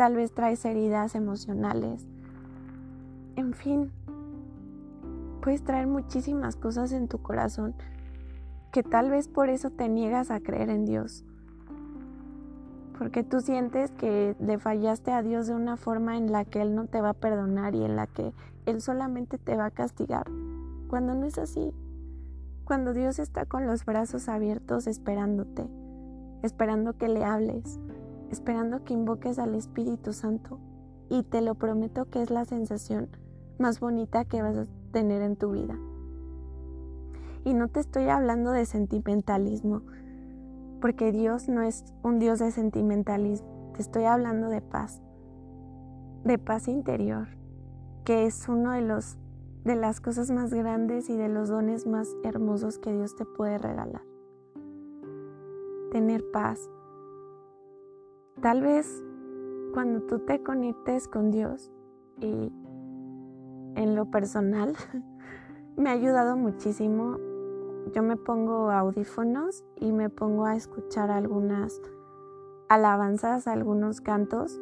Tal 0.00 0.16
vez 0.16 0.32
traes 0.32 0.64
heridas 0.64 1.14
emocionales. 1.14 2.06
En 3.36 3.52
fin, 3.52 3.92
puedes 5.42 5.62
traer 5.62 5.86
muchísimas 5.88 6.56
cosas 6.56 6.92
en 6.92 7.06
tu 7.06 7.18
corazón 7.18 7.74
que 8.70 8.82
tal 8.82 9.10
vez 9.10 9.28
por 9.28 9.48
eso 9.48 9.70
te 9.70 9.88
niegas 9.88 10.30
a 10.30 10.40
creer 10.40 10.70
en 10.70 10.84
Dios. 10.84 11.24
Porque 12.98 13.24
tú 13.24 13.40
sientes 13.40 13.90
que 13.92 14.36
le 14.38 14.58
fallaste 14.58 15.10
a 15.10 15.22
Dios 15.22 15.46
de 15.46 15.54
una 15.54 15.76
forma 15.76 16.16
en 16.16 16.30
la 16.32 16.44
que 16.44 16.60
Él 16.60 16.74
no 16.74 16.86
te 16.86 17.00
va 17.00 17.10
a 17.10 17.14
perdonar 17.14 17.74
y 17.74 17.84
en 17.84 17.96
la 17.96 18.06
que 18.06 18.32
Él 18.66 18.80
solamente 18.80 19.38
te 19.38 19.56
va 19.56 19.66
a 19.66 19.70
castigar. 19.70 20.26
Cuando 20.88 21.14
no 21.14 21.24
es 21.26 21.38
así. 21.38 21.72
Cuando 22.64 22.92
Dios 22.92 23.18
está 23.18 23.46
con 23.46 23.66
los 23.66 23.84
brazos 23.84 24.28
abiertos 24.28 24.86
esperándote, 24.86 25.66
esperando 26.42 26.96
que 26.96 27.08
le 27.08 27.24
hables, 27.24 27.80
esperando 28.30 28.84
que 28.84 28.94
invoques 28.94 29.38
al 29.38 29.54
Espíritu 29.54 30.12
Santo 30.12 30.60
y 31.08 31.24
te 31.24 31.40
lo 31.40 31.56
prometo 31.56 32.08
que 32.08 32.22
es 32.22 32.30
la 32.30 32.44
sensación 32.44 33.08
más 33.58 33.80
bonita 33.80 34.24
que 34.24 34.42
vas 34.42 34.56
a 34.56 34.66
tener 34.92 35.22
en 35.22 35.36
tu 35.36 35.50
vida. 35.50 35.76
Y 37.44 37.54
no 37.54 37.68
te 37.68 37.80
estoy 37.80 38.08
hablando 38.08 38.50
de 38.52 38.66
sentimentalismo, 38.66 39.82
porque 40.80 41.12
Dios 41.12 41.48
no 41.48 41.62
es 41.62 41.84
un 42.02 42.18
Dios 42.18 42.38
de 42.38 42.50
sentimentalismo, 42.50 43.72
te 43.74 43.82
estoy 43.82 44.04
hablando 44.04 44.48
de 44.48 44.60
paz, 44.60 45.02
de 46.24 46.38
paz 46.38 46.68
interior, 46.68 47.28
que 48.04 48.26
es 48.26 48.48
uno 48.48 48.72
de 48.72 48.82
los 48.82 49.18
de 49.64 49.76
las 49.76 50.00
cosas 50.00 50.30
más 50.30 50.52
grandes 50.54 51.10
y 51.10 51.16
de 51.16 51.28
los 51.28 51.50
dones 51.50 51.86
más 51.86 52.16
hermosos 52.24 52.78
que 52.78 52.92
Dios 52.92 53.14
te 53.16 53.24
puede 53.24 53.58
regalar. 53.58 54.02
Tener 55.92 56.24
paz. 56.30 56.70
Tal 58.40 58.62
vez 58.62 59.04
cuando 59.74 60.02
tú 60.02 60.20
te 60.20 60.42
conectes 60.42 61.08
con 61.08 61.30
Dios 61.30 61.70
y 62.20 62.52
en 63.76 63.94
lo 63.94 64.10
personal 64.10 64.74
me 65.76 65.90
ha 65.90 65.92
ayudado 65.92 66.36
muchísimo. 66.36 67.18
Yo 67.94 68.02
me 68.02 68.16
pongo 68.16 68.70
audífonos 68.70 69.64
y 69.76 69.92
me 69.92 70.10
pongo 70.10 70.46
a 70.46 70.56
escuchar 70.56 71.10
algunas 71.10 71.80
alabanzas, 72.68 73.46
algunos 73.46 74.00
cantos. 74.00 74.60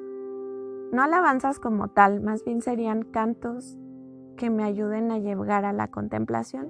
No 0.92 1.02
alabanzas 1.02 1.60
como 1.60 1.88
tal, 1.88 2.22
más 2.22 2.44
bien 2.44 2.62
serían 2.62 3.02
cantos 3.02 3.76
que 4.36 4.48
me 4.48 4.64
ayuden 4.64 5.10
a 5.10 5.18
llegar 5.18 5.66
a 5.66 5.72
la 5.74 5.88
contemplación. 5.88 6.68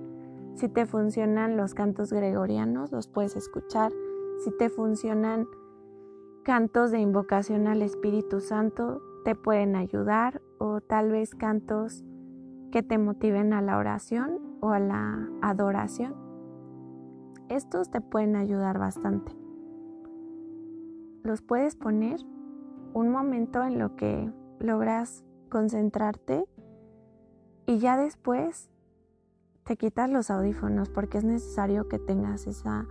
Si 0.57 0.69
te 0.69 0.87
funcionan 0.87 1.57
los 1.57 1.75
cantos 1.75 2.13
gregorianos, 2.13 2.91
los 2.91 3.07
puedes 3.07 3.37
escuchar. 3.37 3.93
Si 4.39 4.51
te 4.51 4.69
funcionan 4.69 5.47
cantos 6.43 6.91
de 6.91 6.99
invocación 6.99 7.69
al 7.69 7.83
Espíritu 7.83 8.41
Santo, 8.41 9.01
te 9.25 9.37
pueden 9.37 9.77
ayudar. 9.77 10.43
O 10.59 10.81
tal 10.81 11.13
vez 11.13 11.37
cantos 11.37 12.03
que 12.73 12.83
te 12.83 12.99
motiven 12.99 13.53
a 13.53 13.63
la 13.63 13.79
oración 13.79 14.41
o 14.61 14.71
a 14.71 14.81
la 14.81 15.29
adoración. 15.41 16.28
Estos 17.49 17.91
te 17.91 18.01
pueden 18.01 18.37
ayudar 18.37 18.79
bastante. 18.79 19.33
Los 21.23 21.41
puedes 21.41 21.77
poner 21.77 22.21
un 22.93 23.09
momento 23.11 23.63
en 23.65 23.79
lo 23.79 23.97
que 23.97 24.31
logras 24.61 25.25
concentrarte 25.49 26.45
y 27.67 27.79
ya 27.79 27.97
después 27.97 28.71
te 29.65 29.77
quitas 29.77 30.11
los 30.11 30.31
audífonos 30.31 30.89
porque 30.91 31.19
es 31.19 31.25
necesario 31.25 31.89
que 31.89 31.99
tengas 31.99 32.47
esa, 32.47 32.87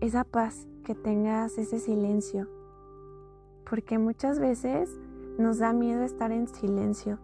esa 0.00 0.24
paz, 0.24 0.66
que 0.84 0.94
tengas 0.94 1.58
ese 1.58 1.78
silencio. 1.78 2.48
Porque 3.68 3.98
muchas 3.98 4.38
veces 4.38 5.00
nos 5.38 5.58
da 5.58 5.72
miedo 5.72 6.02
estar 6.02 6.32
en 6.32 6.48
silencio, 6.48 7.18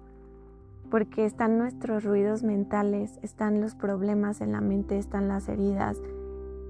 porque 0.91 1.25
están 1.25 1.57
nuestros 1.57 2.05
ruidos 2.05 2.43
mentales, 2.43 3.19
están 3.23 3.61
los 3.61 3.75
problemas 3.75 4.41
en 4.41 4.53
la 4.53 4.61
mente, 4.61 4.99
están 4.99 5.29
las 5.29 5.49
heridas, 5.49 6.03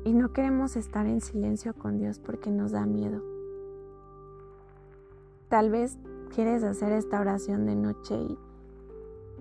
y 0.05 0.13
no 0.13 0.33
queremos 0.33 0.77
estar 0.77 1.07
en 1.07 1.21
silencio 1.21 1.75
con 1.75 1.99
Dios 1.99 2.19
porque 2.19 2.51
nos 2.51 2.73
da 2.73 2.87
miedo. 2.87 3.23
Tal 5.49 5.71
vez 5.71 5.99
quieres 6.35 6.63
hacer 6.65 6.93
esta 6.93 7.21
oración 7.21 7.67
de 7.67 7.77
noche 7.77 8.15
y 8.17 8.39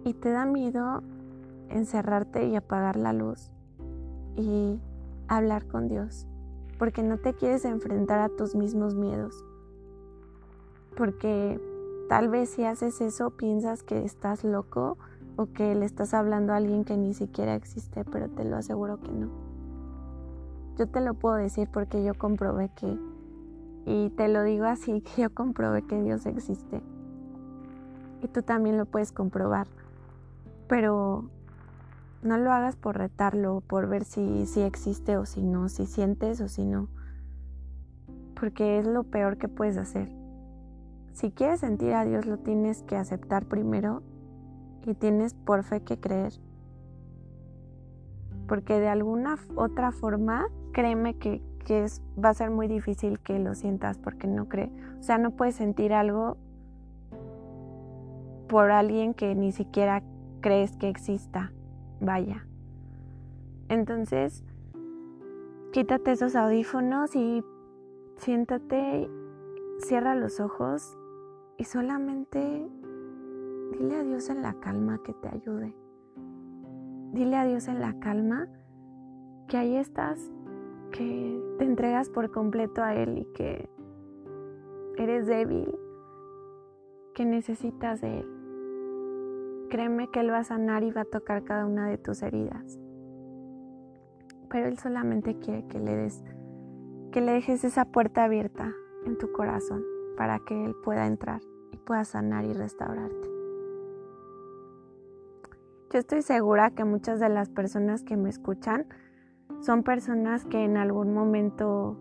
y 0.03 0.13
te 0.13 0.31
da 0.31 0.45
miedo 0.45 1.03
encerrarte 1.69 2.47
y 2.47 2.55
apagar 2.55 2.95
la 2.95 3.13
luz 3.13 3.49
y 4.35 4.79
hablar 5.27 5.67
con 5.67 5.87
Dios, 5.87 6.27
porque 6.77 7.03
no 7.03 7.17
te 7.17 7.33
quieres 7.33 7.65
enfrentar 7.65 8.19
a 8.19 8.29
tus 8.29 8.55
mismos 8.55 8.95
miedos, 8.95 9.45
porque 10.97 11.59
tal 12.09 12.29
vez 12.29 12.49
si 12.49 12.65
haces 12.65 12.99
eso 13.01 13.31
piensas 13.31 13.83
que 13.83 14.03
estás 14.03 14.43
loco 14.43 14.97
o 15.37 15.47
que 15.53 15.75
le 15.75 15.85
estás 15.85 16.13
hablando 16.13 16.53
a 16.53 16.57
alguien 16.57 16.83
que 16.83 16.97
ni 16.97 17.13
siquiera 17.13 17.55
existe, 17.55 18.03
pero 18.05 18.29
te 18.29 18.43
lo 18.43 18.57
aseguro 18.57 18.99
que 18.99 19.11
no. 19.11 19.50
Yo 20.77 20.87
te 20.87 21.01
lo 21.01 21.13
puedo 21.13 21.35
decir 21.35 21.69
porque 21.71 22.03
yo 22.03 22.13
comprobé 22.13 22.69
que, 22.75 22.97
y 23.85 24.09
te 24.11 24.27
lo 24.27 24.43
digo 24.43 24.65
así, 24.65 25.01
que 25.15 25.23
yo 25.23 25.33
comprobé 25.33 25.83
que 25.83 26.01
Dios 26.01 26.25
existe. 26.25 26.81
Y 28.23 28.27
tú 28.27 28.41
también 28.43 28.77
lo 28.77 28.85
puedes 28.85 29.11
comprobar 29.11 29.67
pero 30.71 31.25
no 32.23 32.37
lo 32.37 32.53
hagas 32.53 32.77
por 32.77 32.97
retarlo, 32.97 33.59
por 33.59 33.89
ver 33.89 34.05
si, 34.05 34.45
si 34.45 34.61
existe 34.61 35.17
o 35.17 35.25
si 35.25 35.43
no, 35.43 35.67
si 35.67 35.85
sientes 35.85 36.39
o 36.39 36.47
si 36.47 36.63
no, 36.63 36.87
porque 38.39 38.79
es 38.79 38.87
lo 38.87 39.03
peor 39.03 39.35
que 39.35 39.49
puedes 39.49 39.75
hacer. 39.75 40.07
Si 41.11 41.31
quieres 41.31 41.59
sentir 41.59 41.93
a 41.93 42.05
Dios 42.05 42.25
lo 42.25 42.37
tienes 42.37 42.83
que 42.83 42.95
aceptar 42.95 43.47
primero 43.47 44.01
y 44.85 44.93
tienes 44.93 45.33
por 45.33 45.65
fe 45.65 45.81
que 45.81 45.99
creer. 45.99 46.31
Porque 48.47 48.79
de 48.79 48.87
alguna 48.87 49.35
otra 49.57 49.91
forma, 49.91 50.47
créeme 50.71 51.17
que, 51.17 51.41
que 51.65 51.83
es, 51.83 52.01
va 52.23 52.29
a 52.29 52.33
ser 52.33 52.49
muy 52.49 52.67
difícil 52.67 53.19
que 53.19 53.39
lo 53.39 53.55
sientas 53.55 53.97
porque 53.97 54.27
no 54.27 54.47
cree. 54.47 54.71
O 54.99 55.03
sea, 55.03 55.17
no 55.17 55.31
puedes 55.31 55.55
sentir 55.55 55.93
algo 55.93 56.37
por 58.47 58.71
alguien 58.71 59.13
que 59.13 59.33
ni 59.35 59.51
siquiera 59.51 60.03
crees 60.41 60.75
que 60.77 60.89
exista. 60.89 61.51
Vaya. 61.99 62.45
Entonces, 63.69 64.43
quítate 65.71 66.11
esos 66.11 66.35
audífonos 66.35 67.15
y 67.15 67.43
siéntate, 68.17 69.09
cierra 69.79 70.15
los 70.15 70.39
ojos 70.39 70.97
y 71.57 71.63
solamente 71.63 72.67
dile 73.71 73.95
a 73.95 74.03
Dios 74.03 74.29
en 74.29 74.41
la 74.41 74.53
calma 74.55 74.99
que 75.03 75.13
te 75.13 75.29
ayude. 75.29 75.73
Dile 77.13 77.37
a 77.37 77.45
Dios 77.45 77.67
en 77.67 77.79
la 77.79 77.97
calma 77.99 78.47
que 79.47 79.57
ahí 79.57 79.75
estás, 79.75 80.19
que 80.91 81.55
te 81.57 81.65
entregas 81.65 82.09
por 82.09 82.31
completo 82.31 82.83
a 82.83 82.95
Él 82.95 83.17
y 83.17 83.25
que 83.33 83.69
eres 84.97 85.25
débil, 85.27 85.73
que 87.13 87.25
necesitas 87.25 88.01
de 88.01 88.19
Él. 88.19 89.67
Créeme 89.69 90.09
que 90.09 90.19
Él 90.19 90.31
va 90.31 90.39
a 90.39 90.43
sanar 90.43 90.83
y 90.83 90.91
va 90.91 91.01
a 91.01 91.05
tocar 91.05 91.43
cada 91.43 91.65
una 91.65 91.87
de 91.87 91.97
tus 91.97 92.21
heridas. 92.21 92.79
Pero 94.49 94.67
Él 94.67 94.77
solamente 94.77 95.39
quiere 95.39 95.65
que 95.67 95.79
le 95.79 95.95
des, 95.95 96.23
que 97.11 97.21
le 97.21 97.31
dejes 97.31 97.63
esa 97.63 97.85
puerta 97.85 98.25
abierta 98.25 98.73
en 99.05 99.17
tu 99.17 99.31
corazón 99.31 99.83
para 100.17 100.39
que 100.39 100.65
Él 100.65 100.75
pueda 100.83 101.07
entrar 101.07 101.41
y 101.71 101.77
pueda 101.77 102.03
sanar 102.03 102.45
y 102.45 102.53
restaurarte. 102.53 103.29
Yo 105.91 105.99
estoy 105.99 106.21
segura 106.21 106.71
que 106.71 106.85
muchas 106.85 107.19
de 107.19 107.27
las 107.27 107.49
personas 107.49 108.03
que 108.03 108.15
me 108.15 108.29
escuchan 108.29 108.87
son 109.61 109.83
personas 109.83 110.43
que 110.45 110.63
en 110.63 110.75
algún 110.75 111.13
momento 111.13 111.97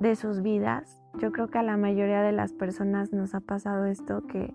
de 0.00 0.16
sus 0.16 0.42
vidas, 0.42 1.02
yo 1.18 1.30
creo 1.30 1.48
que 1.48 1.58
a 1.58 1.62
la 1.62 1.76
mayoría 1.76 2.22
de 2.22 2.32
las 2.32 2.52
personas 2.52 3.12
nos 3.12 3.34
ha 3.34 3.40
pasado 3.40 3.84
esto 3.84 4.26
que 4.26 4.54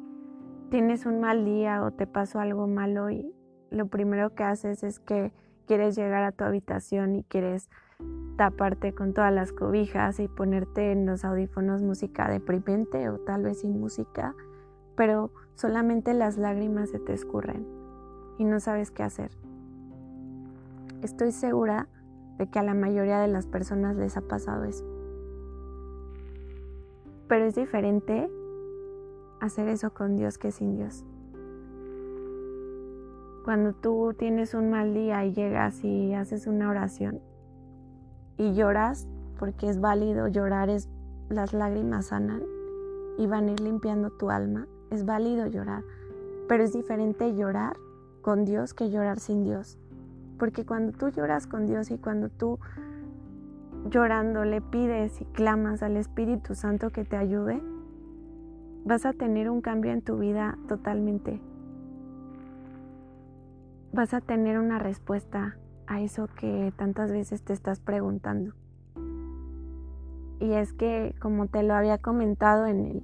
tienes 0.72 1.06
un 1.06 1.20
mal 1.20 1.46
día 1.46 1.84
o 1.84 1.92
te 1.92 2.08
pasó 2.08 2.40
algo 2.40 2.68
malo 2.68 3.12
y 3.12 3.32
lo 3.70 3.88
primero 3.88 4.34
que 4.34 4.44
haces 4.44 4.84
es 4.84 5.00
que 5.00 5.34
quieres 5.68 5.96
llegar 5.96 6.24
a 6.24 6.32
tu 6.32 6.44
habitación 6.44 7.16
y 7.16 7.24
quieres 7.24 7.70
taparte 8.38 8.94
con 8.94 9.14
todas 9.14 9.32
las 9.32 9.52
cobijas 9.52 10.20
y 10.20 10.28
ponerte 10.28 10.92
en 10.92 11.06
los 11.06 11.24
audífonos 11.24 11.84
música 11.84 12.28
deprimente 12.28 13.08
o 13.10 13.20
tal 13.20 13.44
vez 13.44 13.60
sin 13.62 13.80
música, 13.80 14.34
pero 14.96 15.32
solamente 15.54 16.16
las 16.16 16.38
lágrimas 16.38 16.90
se 16.90 17.00
te 17.00 17.14
escurren 17.14 17.68
y 18.40 18.46
no 18.46 18.60
sabes 18.60 18.90
qué 18.90 19.04
hacer. 19.04 19.32
Estoy 21.04 21.34
segura 21.34 21.90
de 22.38 22.48
que 22.48 22.60
a 22.60 22.64
la 22.64 22.74
mayoría 22.74 23.20
de 23.20 23.28
las 23.28 23.46
personas 23.46 23.98
les 23.98 24.16
ha 24.16 24.22
pasado 24.22 24.64
eso. 24.64 24.86
Pero 27.28 27.44
es 27.44 27.56
diferente 27.56 28.32
hacer 29.42 29.68
eso 29.68 29.94
con 29.94 30.16
Dios 30.16 30.38
que 30.38 30.52
sin 30.52 30.78
Dios. 30.78 31.04
Cuando 33.44 33.74
tú 33.74 34.16
tienes 34.18 34.54
un 34.54 34.70
mal 34.70 34.94
día 34.94 35.26
y 35.26 35.34
llegas 35.34 35.84
y 35.84 36.14
haces 36.14 36.48
una 36.48 36.70
oración 36.70 37.20
y 38.38 38.54
lloras, 38.54 39.10
porque 39.38 39.70
es 39.70 39.82
válido 39.82 40.30
llorar, 40.30 40.70
es, 40.70 40.88
las 41.28 41.52
lágrimas 41.52 42.08
sanan 42.08 42.44
y 43.18 43.28
van 43.28 43.50
a 43.50 43.52
ir 43.52 43.60
limpiando 43.60 44.10
tu 44.12 44.30
alma, 44.30 44.68
es 44.90 45.04
válido 45.04 45.48
llorar, 45.48 45.84
pero 46.48 46.64
es 46.64 46.72
diferente 46.72 47.36
llorar 47.36 47.76
con 48.22 48.46
Dios 48.46 48.74
que 48.74 48.90
llorar 48.90 49.20
sin 49.20 49.44
Dios. 49.44 49.78
Porque 50.44 50.66
cuando 50.66 50.92
tú 50.92 51.08
lloras 51.08 51.48
con 51.48 51.68
Dios 51.68 51.90
y 51.90 51.98
cuando 51.98 52.28
tú 52.28 52.60
llorando 53.90 54.44
le 54.44 54.60
pides 54.60 55.22
y 55.22 55.24
clamas 55.24 55.82
al 55.82 55.96
Espíritu 55.96 56.54
Santo 56.54 56.90
que 56.90 57.06
te 57.06 57.16
ayude, 57.16 57.64
vas 58.84 59.06
a 59.06 59.14
tener 59.14 59.50
un 59.50 59.62
cambio 59.62 59.94
en 59.94 60.02
tu 60.02 60.18
vida 60.18 60.58
totalmente. 60.68 61.40
Vas 63.94 64.14
a 64.14 64.20
tener 64.20 64.60
una 64.60 64.80
respuesta 64.80 65.56
a 65.88 66.02
eso 66.02 66.28
que 66.38 66.74
tantas 66.76 67.10
veces 67.10 67.42
te 67.44 67.54
estás 67.54 67.80
preguntando. 67.80 68.54
Y 70.42 70.52
es 70.52 70.74
que, 70.74 71.16
como 71.22 71.48
te 71.48 71.64
lo 71.64 71.74
había 71.74 72.00
comentado 72.00 72.66
en 72.66 72.82
el, 72.82 73.04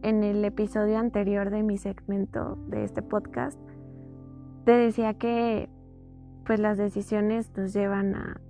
en 0.00 0.24
el 0.24 0.42
episodio 0.42 0.96
anterior 0.96 1.50
de 1.50 1.62
mi 1.62 1.76
segmento 1.76 2.56
de 2.68 2.84
este 2.84 3.02
podcast, 3.02 3.60
te 4.64 4.72
decía 4.72 5.12
que 5.12 5.68
pues 6.46 6.60
las 6.60 6.78
decisiones 6.78 7.50
nos 7.56 7.72
llevan 7.72 8.14
a, 8.14 8.40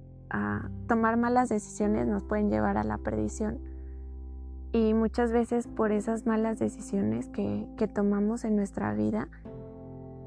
tomar 0.86 1.16
malas 1.16 1.48
decisiones 1.48 2.06
nos 2.06 2.22
pueden 2.22 2.50
llevar 2.50 2.76
a 2.76 2.84
la 2.84 2.98
perdición. 2.98 3.58
Y 4.72 4.92
muchas 4.92 5.32
veces 5.32 5.66
por 5.66 5.92
esas 5.92 6.26
malas 6.26 6.58
decisiones 6.58 7.28
que, 7.28 7.66
tomamos 7.94 8.44
en 8.44 8.54
nuestra 8.54 8.92
vida, 8.92 9.28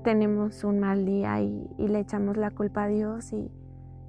tenemos 0.03 0.63
un 0.63 0.79
mal 0.79 1.05
día 1.05 1.41
y, 1.41 1.69
le 1.77 1.99
echamos 1.99 2.37
la 2.37 2.49
culpa 2.49 2.85
a 2.85 2.87
Dios 2.87 3.31
y 3.33 3.51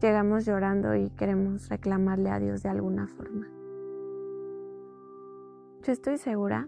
llegamos 0.00 0.46
llorando 0.46 0.94
y 0.94 1.10
queremos 1.10 1.68
reclamarle 1.68 2.30
a 2.30 2.38
Dios 2.38 2.62
de 2.62 2.70
alguna 2.70 3.08
forma. 3.08 3.46
Yo 5.82 5.92
estoy 5.92 6.16
segura 6.16 6.66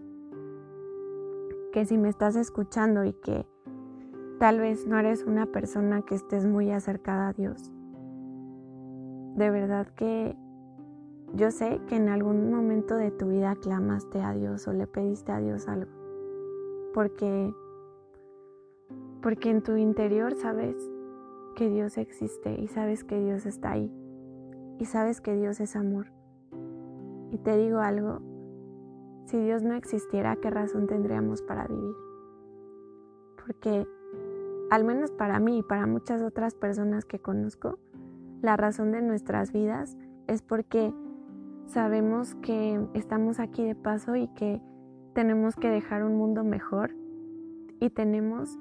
que 1.71 1.85
si 1.85 1.97
me 1.97 2.09
estás 2.09 2.35
escuchando 2.35 3.03
y 3.03 3.13
que 3.13 3.47
tal 4.39 4.59
vez 4.59 4.87
no 4.87 4.97
eres 4.99 5.23
una 5.23 5.45
persona 5.45 6.01
que 6.01 6.15
estés 6.15 6.45
muy 6.45 6.71
acercada 6.71 7.29
a 7.29 7.33
Dios, 7.33 7.71
de 9.35 9.49
verdad 9.49 9.87
que 9.95 10.35
yo 11.33 11.49
sé 11.49 11.81
que 11.87 11.95
en 11.95 12.09
algún 12.09 12.51
momento 12.51 12.95
de 12.95 13.09
tu 13.09 13.29
vida 13.29 13.55
clamaste 13.55 14.21
a 14.21 14.33
Dios 14.33 14.67
o 14.67 14.73
le 14.73 14.85
pediste 14.85 15.31
a 15.31 15.39
Dios 15.39 15.67
algo. 15.67 15.91
Porque 16.93 17.51
porque 19.23 19.49
en 19.49 19.63
tu 19.63 19.77
interior 19.77 20.35
sabes 20.35 20.75
que 21.55 21.69
Dios 21.69 21.97
existe 21.97 22.59
y 22.61 22.67
sabes 22.67 23.03
que 23.03 23.19
Dios 23.19 23.45
está 23.45 23.71
ahí 23.71 23.91
y 24.79 24.85
sabes 24.85 25.21
que 25.21 25.33
Dios 25.33 25.59
es 25.59 25.75
amor. 25.75 26.07
Y 27.31 27.37
te 27.37 27.57
digo 27.57 27.79
algo, 27.79 28.19
si 29.25 29.39
Dios 29.39 29.63
no 29.63 29.73
existiera, 29.73 30.35
¿qué 30.35 30.51
razón 30.51 30.87
tendríamos 30.87 31.41
para 31.41 31.65
vivir? 31.67 31.95
Porque 33.43 33.87
al 34.69 34.83
menos 34.83 35.11
para 35.11 35.39
mí 35.39 35.59
y 35.59 35.63
para 35.63 35.85
muchas 35.85 36.21
otras 36.21 36.55
personas 36.55 37.05
que 37.05 37.19
conozco, 37.19 37.79
la 38.41 38.57
razón 38.57 38.91
de 38.91 39.01
nuestras 39.01 39.51
vidas 39.51 39.97
es 40.27 40.41
porque 40.41 40.93
sabemos 41.65 42.35
que 42.35 42.79
estamos 42.93 43.39
aquí 43.39 43.63
de 43.63 43.75
paso 43.75 44.15
y 44.15 44.27
que 44.29 44.61
tenemos 45.13 45.55
que 45.55 45.69
dejar 45.69 46.03
un 46.03 46.17
mundo 46.17 46.43
mejor 46.43 46.95
y 47.79 47.89
tenemos 47.89 48.57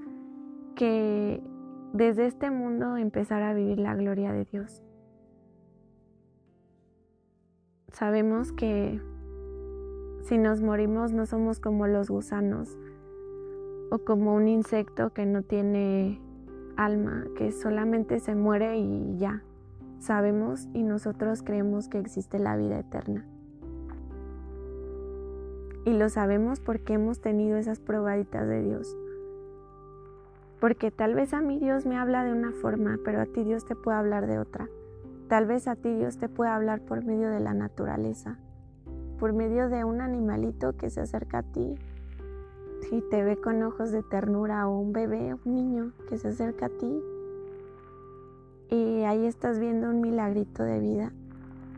que 0.74 1.42
desde 1.92 2.26
este 2.26 2.50
mundo 2.50 2.96
empezar 2.96 3.42
a 3.42 3.54
vivir 3.54 3.78
la 3.78 3.94
gloria 3.94 4.32
de 4.32 4.44
Dios. 4.44 4.82
Sabemos 7.88 8.52
que 8.52 9.00
si 10.22 10.38
nos 10.38 10.62
morimos 10.62 11.12
no 11.12 11.26
somos 11.26 11.60
como 11.60 11.86
los 11.86 12.08
gusanos 12.08 12.78
o 13.92 13.98
como 13.98 14.34
un 14.34 14.48
insecto 14.48 15.10
que 15.10 15.26
no 15.26 15.42
tiene 15.42 16.18
alma, 16.78 17.26
que 17.36 17.52
solamente 17.52 18.20
se 18.20 18.34
muere 18.34 18.78
y 18.78 19.18
ya, 19.18 19.42
sabemos 19.98 20.66
y 20.72 20.82
nosotros 20.82 21.42
creemos 21.42 21.88
que 21.88 21.98
existe 21.98 22.38
la 22.38 22.56
vida 22.56 22.78
eterna. 22.78 23.26
Y 25.84 25.92
lo 25.92 26.08
sabemos 26.08 26.58
porque 26.58 26.94
hemos 26.94 27.20
tenido 27.20 27.58
esas 27.58 27.80
probaditas 27.80 28.48
de 28.48 28.62
Dios. 28.62 28.96
Porque 30.58 30.90
tal 30.90 31.14
vez 31.14 31.34
a 31.34 31.42
mí 31.42 31.58
Dios 31.58 31.84
me 31.84 31.98
habla 31.98 32.24
de 32.24 32.32
una 32.32 32.52
forma, 32.52 32.98
pero 33.04 33.20
a 33.20 33.26
ti 33.26 33.44
Dios 33.44 33.66
te 33.66 33.76
puede 33.76 33.98
hablar 33.98 34.26
de 34.26 34.38
otra. 34.38 34.70
Tal 35.28 35.44
vez 35.44 35.68
a 35.68 35.76
ti 35.76 35.92
Dios 35.92 36.16
te 36.16 36.30
puede 36.30 36.50
hablar 36.50 36.80
por 36.80 37.04
medio 37.04 37.28
de 37.28 37.40
la 37.40 37.52
naturaleza, 37.52 38.38
por 39.18 39.34
medio 39.34 39.68
de 39.68 39.84
un 39.84 40.00
animalito 40.00 40.78
que 40.78 40.88
se 40.88 41.02
acerca 41.02 41.38
a 41.38 41.42
ti 41.42 41.74
y 42.90 43.00
te 43.02 43.22
ve 43.22 43.36
con 43.36 43.62
ojos 43.62 43.90
de 43.90 44.02
ternura 44.02 44.68
o 44.68 44.78
un 44.78 44.92
bebé, 44.92 45.34
un 45.34 45.54
niño 45.54 45.92
que 46.08 46.18
se 46.18 46.28
acerca 46.28 46.66
a 46.66 46.68
ti 46.70 47.02
y 48.72 49.02
ahí 49.02 49.26
estás 49.26 49.58
viendo 49.58 49.90
un 49.90 50.00
milagrito 50.00 50.62
de 50.62 50.80
vida. 50.80 51.12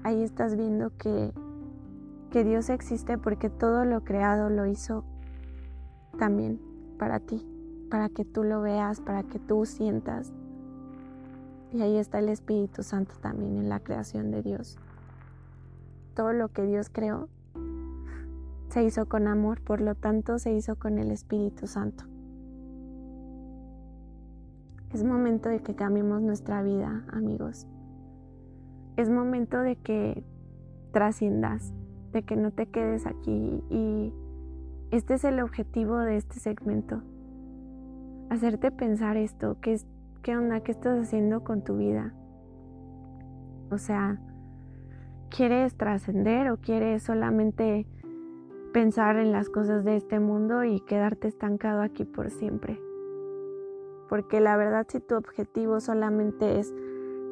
Ahí 0.05 0.23
estás 0.23 0.55
viendo 0.55 0.93
que, 0.97 1.33
que 2.31 2.45
Dios 2.45 2.71
existe 2.71 3.19
porque 3.19 3.51
todo 3.51 3.85
lo 3.85 4.05
creado 4.05 4.49
lo 4.49 4.65
hizo 4.67 5.05
también 6.17 6.61
para 6.97 7.19
ti, 7.19 7.45
para 7.91 8.09
que 8.11 8.25
tú 8.25 8.45
lo 8.45 8.61
veas, 8.61 9.01
para 9.01 9.25
que 9.25 9.41
tú 9.41 9.67
sientas. 9.67 10.33
Y 11.73 11.83
ahí 11.83 11.97
está 11.97 12.21
el 12.21 12.29
Espíritu 12.29 12.85
Santo 12.85 13.15
también 13.21 13.57
en 13.57 13.69
la 13.69 13.81
creación 13.81 14.31
de 14.31 14.43
Dios. 14.43 14.79
Todo 16.15 16.33
lo 16.33 16.49
que 16.51 16.63
Dios 16.63 16.91
creó 16.93 17.29
se 18.75 18.83
hizo 18.83 19.07
con 19.07 19.29
amor, 19.29 19.61
por 19.61 19.81
lo 19.81 19.95
tanto 19.95 20.41
se 20.41 20.53
hizo 20.53 20.75
con 20.75 20.99
el 20.99 21.13
Espíritu 21.13 21.69
Santo. 21.69 22.07
Es 24.93 25.05
momento 25.05 25.49
de 25.49 25.61
que 25.61 25.77
cambiemos 25.77 26.21
nuestra 26.23 26.61
vida, 26.65 27.05
amigos. 27.13 27.69
Es 28.97 29.11
momento 29.11 29.61
de 29.61 29.77
que 29.77 30.25
trasciendas, 30.91 31.73
de 32.11 32.25
que 32.25 32.35
no 32.35 32.51
te 32.51 32.67
quedes 32.67 33.07
aquí 33.07 33.63
y 33.71 34.13
este 34.91 35.15
es 35.15 35.25
el 35.25 35.39
objetivo 35.39 35.99
de 35.99 36.17
este 36.17 36.41
segmento. 36.41 37.01
Hacerte 38.29 38.73
pensar 38.73 39.17
esto, 39.17 39.57
¿qué, 39.61 39.81
qué 40.23 40.37
onda? 40.37 40.65
¿Qué 40.65 40.73
estás 40.73 40.99
haciendo 40.99 41.45
con 41.45 41.63
tu 41.63 41.77
vida? 41.77 42.13
O 43.71 43.79
sea, 43.79 44.19
¿quieres 45.31 45.77
trascender 45.77 46.51
o 46.51 46.57
quieres 46.57 47.05
solamente 47.05 47.87
pensar 48.75 49.19
en 49.19 49.31
las 49.31 49.51
cosas 49.51 49.85
de 49.85 49.95
este 49.95 50.19
mundo 50.19 50.65
y 50.65 50.81
quedarte 50.81 51.29
estancado 51.29 51.81
aquí 51.81 52.05
por 52.05 52.31
siempre? 52.31 52.83
Porque 54.09 54.41
la 54.41 54.57
verdad 54.57 54.85
si 54.89 54.99
tu 54.99 55.15
objetivo 55.15 55.79
solamente 55.79 56.59
es 56.59 56.75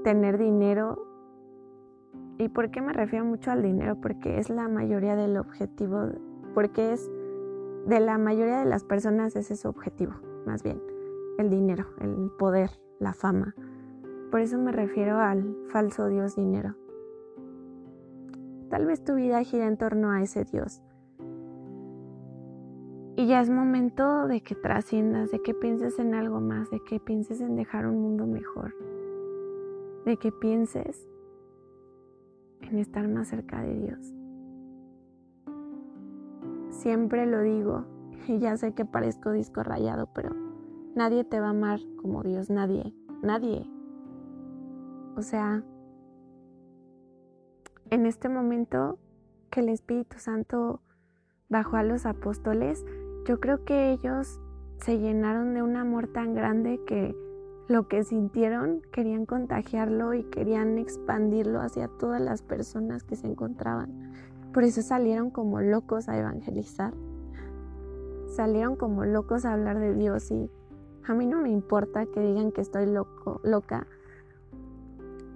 tener 0.04 0.38
dinero, 0.38 1.04
¿y 2.38 2.48
por 2.48 2.70
qué 2.70 2.80
me 2.80 2.92
refiero 2.92 3.24
mucho 3.24 3.50
al 3.50 3.60
dinero? 3.60 4.00
Porque 4.00 4.38
es 4.38 4.50
la 4.50 4.68
mayoría 4.68 5.16
del 5.16 5.36
objetivo, 5.36 6.10
porque 6.54 6.92
es 6.92 7.10
de 7.86 7.98
la 7.98 8.18
mayoría 8.18 8.60
de 8.60 8.66
las 8.66 8.84
personas 8.84 9.34
ese 9.34 9.54
es 9.54 9.60
su 9.60 9.68
objetivo, 9.68 10.12
más 10.46 10.62
bien, 10.62 10.80
el 11.38 11.50
dinero, 11.50 11.86
el 12.00 12.30
poder, 12.38 12.70
la 13.00 13.14
fama. 13.14 13.56
Por 14.30 14.42
eso 14.42 14.58
me 14.58 14.70
refiero 14.70 15.18
al 15.18 15.56
falso 15.70 16.06
Dios 16.06 16.36
dinero. 16.36 16.76
Tal 18.70 18.86
vez 18.86 19.02
tu 19.02 19.16
vida 19.16 19.42
gira 19.42 19.66
en 19.66 19.76
torno 19.76 20.12
a 20.12 20.22
ese 20.22 20.44
Dios 20.44 20.82
y 23.22 23.26
ya 23.28 23.40
es 23.40 23.50
momento 23.50 24.26
de 24.26 24.40
que 24.40 24.56
trasciendas, 24.56 25.30
de 25.30 25.40
que 25.40 25.54
pienses 25.54 26.00
en 26.00 26.12
algo 26.12 26.40
más, 26.40 26.68
de 26.72 26.80
que 26.80 26.98
pienses 26.98 27.40
en 27.40 27.54
dejar 27.54 27.86
un 27.86 28.00
mundo 28.00 28.26
mejor, 28.26 28.74
de 30.04 30.16
que 30.16 30.32
pienses 30.32 31.08
en 32.62 32.80
estar 32.80 33.06
más 33.06 33.28
cerca 33.28 33.62
de 33.62 33.78
Dios. 33.78 34.12
Siempre 36.70 37.26
lo 37.26 37.42
digo, 37.42 37.84
y 38.26 38.40
ya 38.40 38.56
sé 38.56 38.74
que 38.74 38.84
parezco 38.84 39.30
disco 39.30 39.62
rayado, 39.62 40.08
pero 40.12 40.34
nadie 40.96 41.22
te 41.22 41.38
va 41.38 41.46
a 41.46 41.50
amar 41.50 41.78
como 42.00 42.24
Dios, 42.24 42.50
nadie, 42.50 42.92
nadie. 43.22 43.70
O 45.14 45.22
sea, 45.22 45.62
en 47.88 48.04
este 48.04 48.28
momento 48.28 48.98
que 49.48 49.60
el 49.60 49.68
Espíritu 49.68 50.18
Santo 50.18 50.80
bajó 51.48 51.76
a 51.76 51.84
los 51.84 52.04
apóstoles, 52.04 52.84
yo 53.24 53.40
creo 53.40 53.64
que 53.64 53.92
ellos 53.92 54.40
se 54.78 54.98
llenaron 54.98 55.54
de 55.54 55.62
un 55.62 55.76
amor 55.76 56.08
tan 56.08 56.34
grande 56.34 56.80
que 56.86 57.14
lo 57.68 57.86
que 57.86 58.02
sintieron 58.02 58.82
querían 58.92 59.26
contagiarlo 59.26 60.14
y 60.14 60.24
querían 60.24 60.78
expandirlo 60.78 61.60
hacia 61.60 61.88
todas 61.88 62.20
las 62.20 62.42
personas 62.42 63.04
que 63.04 63.16
se 63.16 63.28
encontraban. 63.28 64.12
Por 64.52 64.64
eso 64.64 64.82
salieron 64.82 65.30
como 65.30 65.60
locos 65.60 66.08
a 66.08 66.18
evangelizar. 66.18 66.92
Salieron 68.28 68.76
como 68.76 69.04
locos 69.04 69.44
a 69.44 69.52
hablar 69.52 69.78
de 69.78 69.94
Dios 69.94 70.30
y 70.30 70.50
a 71.06 71.14
mí 71.14 71.26
no 71.26 71.40
me 71.40 71.50
importa 71.50 72.06
que 72.06 72.20
digan 72.20 72.52
que 72.52 72.60
estoy 72.60 72.86
loco, 72.86 73.40
loca 73.44 73.86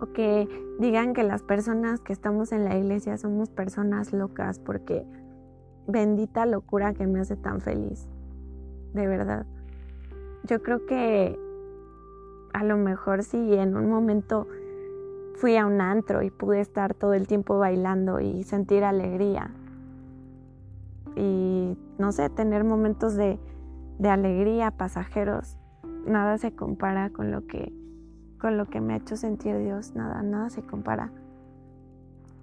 o 0.00 0.12
que 0.12 0.48
digan 0.78 1.14
que 1.14 1.22
las 1.22 1.42
personas 1.42 2.00
que 2.00 2.12
estamos 2.12 2.52
en 2.52 2.64
la 2.64 2.76
iglesia 2.76 3.16
somos 3.16 3.48
personas 3.48 4.12
locas 4.12 4.58
porque 4.58 5.06
bendita 5.86 6.46
locura 6.46 6.94
que 6.94 7.06
me 7.06 7.20
hace 7.20 7.36
tan 7.36 7.60
feliz. 7.60 8.08
De 8.94 9.06
verdad. 9.06 9.46
Yo 10.44 10.62
creo 10.62 10.86
que 10.86 11.38
a 12.52 12.64
lo 12.64 12.76
mejor 12.76 13.22
si 13.22 13.54
en 13.54 13.76
un 13.76 13.90
momento 13.90 14.46
fui 15.34 15.56
a 15.56 15.66
un 15.66 15.80
antro 15.80 16.22
y 16.22 16.30
pude 16.30 16.60
estar 16.60 16.94
todo 16.94 17.12
el 17.12 17.26
tiempo 17.26 17.58
bailando 17.58 18.20
y 18.20 18.42
sentir 18.44 18.84
alegría. 18.84 19.50
Y 21.14 21.76
no 21.98 22.12
sé, 22.12 22.30
tener 22.30 22.64
momentos 22.64 23.14
de, 23.14 23.38
de 23.98 24.08
alegría 24.08 24.70
pasajeros. 24.70 25.58
Nada 26.06 26.38
se 26.38 26.54
compara 26.54 27.10
con 27.10 27.30
lo 27.30 27.46
que 27.46 27.72
con 28.38 28.56
lo 28.56 28.66
que 28.66 28.80
me 28.80 28.94
ha 28.94 28.96
hecho 28.98 29.16
sentir 29.16 29.58
Dios, 29.58 29.94
nada, 29.94 30.22
nada 30.22 30.50
se 30.50 30.62
compara. 30.62 31.10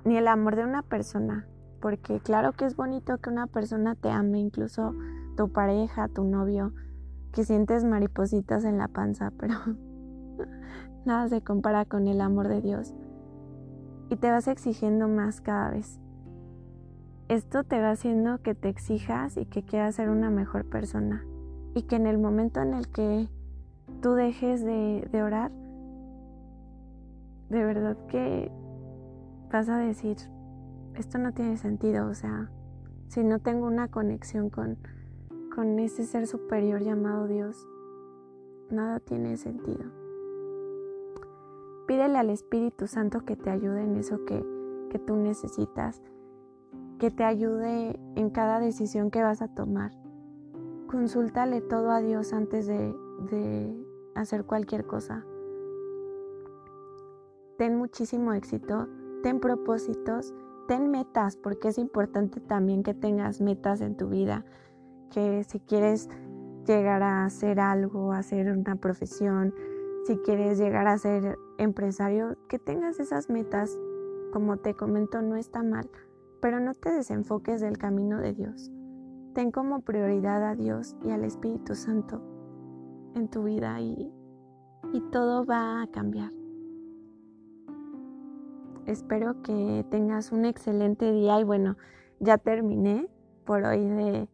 Ni 0.06 0.17
el 0.17 0.27
amor 0.27 0.56
de 0.56 0.63
una 0.63 0.82
persona, 0.82 1.45
porque 1.83 2.21
claro 2.21 2.53
que 2.53 2.63
es 2.63 2.77
bonito 2.77 3.17
que 3.17 3.29
una 3.29 3.45
persona 3.45 3.95
te 3.95 4.09
ame, 4.09 4.39
incluso 4.39 4.95
tu 5.35 5.51
pareja, 5.51 6.07
tu 6.07 6.23
novio, 6.23 6.71
que 7.33 7.43
sientes 7.43 7.83
maripositas 7.83 8.63
en 8.63 8.77
la 8.77 8.87
panza, 8.87 9.33
pero 9.37 9.55
nada 11.03 11.27
se 11.27 11.41
compara 11.41 11.83
con 11.83 12.07
el 12.07 12.21
amor 12.21 12.47
de 12.47 12.61
Dios. 12.61 12.95
y 14.09 14.15
te 14.15 14.31
vas 14.31 14.47
exigiendo 14.47 15.09
más 15.09 15.41
cada 15.41 15.71
vez. 15.71 15.99
Esto 17.27 17.65
te 17.65 17.81
va 17.81 17.91
haciendo 17.91 18.41
que 18.41 18.55
te 18.55 18.69
exijas 18.69 19.35
y 19.35 19.45
que 19.45 19.63
quieras 19.63 19.95
ser 19.95 20.09
una 20.09 20.29
mejor 20.29 20.69
persona 20.69 21.25
y 21.75 21.81
que 21.83 21.97
en 21.97 22.07
el 22.07 22.17
momento 22.17 22.61
en 22.61 22.73
el 22.75 22.87
que 22.87 23.27
tú 24.01 24.13
dejes 24.13 24.63
de, 24.63 25.21
orar, 25.21 25.51
de 27.49 27.65
verdad 27.65 27.97
que 28.07 28.53
vas 29.51 29.67
a 29.67 29.77
decir, 29.77 30.15
esto 30.95 31.17
no 31.17 31.34
tiene 31.34 31.58
sentido, 31.58 32.08
o 32.08 32.13
sea, 32.13 32.49
si 33.08 33.23
no 33.23 33.39
tengo 33.39 33.67
una 33.67 33.89
conexión 33.89 34.49
con, 34.49 34.77
con 35.53 35.79
ese 35.79 36.06
ser 36.06 36.27
superior 36.27 36.82
llamado 36.82 37.27
Dios, 37.27 37.67
nada 38.69 38.99
tiene 38.99 39.38
sentido. 39.38 39.86
Pídele 41.88 42.17
al 42.17 42.29
Espíritu 42.29 42.88
Santo 42.88 43.25
que 43.25 43.36
te 43.36 43.49
ayude 43.49 43.84
en 43.84 43.95
eso 43.95 44.23
que, 44.25 44.43
que 44.89 44.99
tú 44.99 45.15
necesitas, 45.15 46.01
que 46.97 47.12
te 47.12 47.23
ayude 47.23 47.99
en 48.15 48.29
cada 48.29 48.60
decisión 48.60 49.12
que 49.12 49.21
vas 49.21 49.41
a 49.41 49.53
tomar. 49.53 49.91
Consúltale 50.88 51.62
todo 51.62 51.91
a 51.91 52.01
Dios 52.01 52.34
antes 52.34 52.67
de, 52.67 52.95
de 53.29 53.86
hacer 54.15 54.45
cualquier 54.45 54.86
cosa. 54.86 55.25
Ten 57.58 57.77
muchísimo 57.77 58.34
éxito, 58.34 58.88
ten 59.21 59.39
propósitos, 59.39 60.34
ten 60.67 60.91
metas, 60.91 61.36
porque 61.36 61.69
es 61.69 61.78
importante 61.78 62.39
también 62.39 62.84
que 62.84 62.93
tengas 62.93 63.41
metas 63.41 63.82
en 63.82 63.95
tu 63.95 64.10
vida, 64.10 64.45
que 65.12 65.43
si 65.43 65.60
quieres 65.60 66.10
llegar 66.65 67.04
a 67.04 67.26
hacer 67.26 67.60
algo, 67.60 68.13
hacer 68.13 68.52
una 68.52 68.76
profesión, 68.76 69.54
si 70.06 70.17
quieres 70.17 70.58
llegar 70.58 70.88
a 70.88 70.97
ser 70.97 71.38
empresario, 71.58 72.38
que 72.47 72.60
tengas 72.60 72.99
esas 72.99 73.30
metas, 73.30 73.78
como 74.32 74.58
te 74.58 74.76
comento, 74.76 75.21
no 75.21 75.36
está 75.36 75.63
mal, 75.63 75.89
pero 76.41 76.60
no 76.60 76.73
te 76.73 76.91
desenfoques 76.91 77.62
del 77.62 77.78
camino 77.78 78.19
de 78.19 78.34
Dios. 78.34 78.71
Ten 79.34 79.52
como 79.52 79.82
prioridad 79.82 80.43
a 80.43 80.56
Dios 80.56 80.95
y 81.04 81.12
al 81.12 81.23
Espíritu 81.23 81.76
Santo 81.76 82.21
en 83.15 83.30
tu 83.30 83.43
vida 83.43 83.80
y, 83.80 84.12
y 84.91 85.02
todo 85.12 85.45
va 85.45 85.82
a 85.82 85.88
cambiar. 85.88 86.42
Espero 88.85 89.41
que 89.43 89.85
tengas 89.89 90.33
un 90.33 90.43
excelente 90.43 91.09
día 91.13 91.39
y 91.39 91.45
bueno, 91.45 91.77
ya 92.19 92.37
terminé 92.37 93.07
por 93.45 93.63
hoy 93.63 93.85
de, 93.85 94.27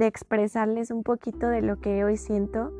expresarles 0.00 0.90
un 0.90 1.02
poquito 1.02 1.48
de 1.48 1.60
lo 1.60 1.78
que 1.78 2.02
hoy 2.02 2.16
siento 2.16 2.72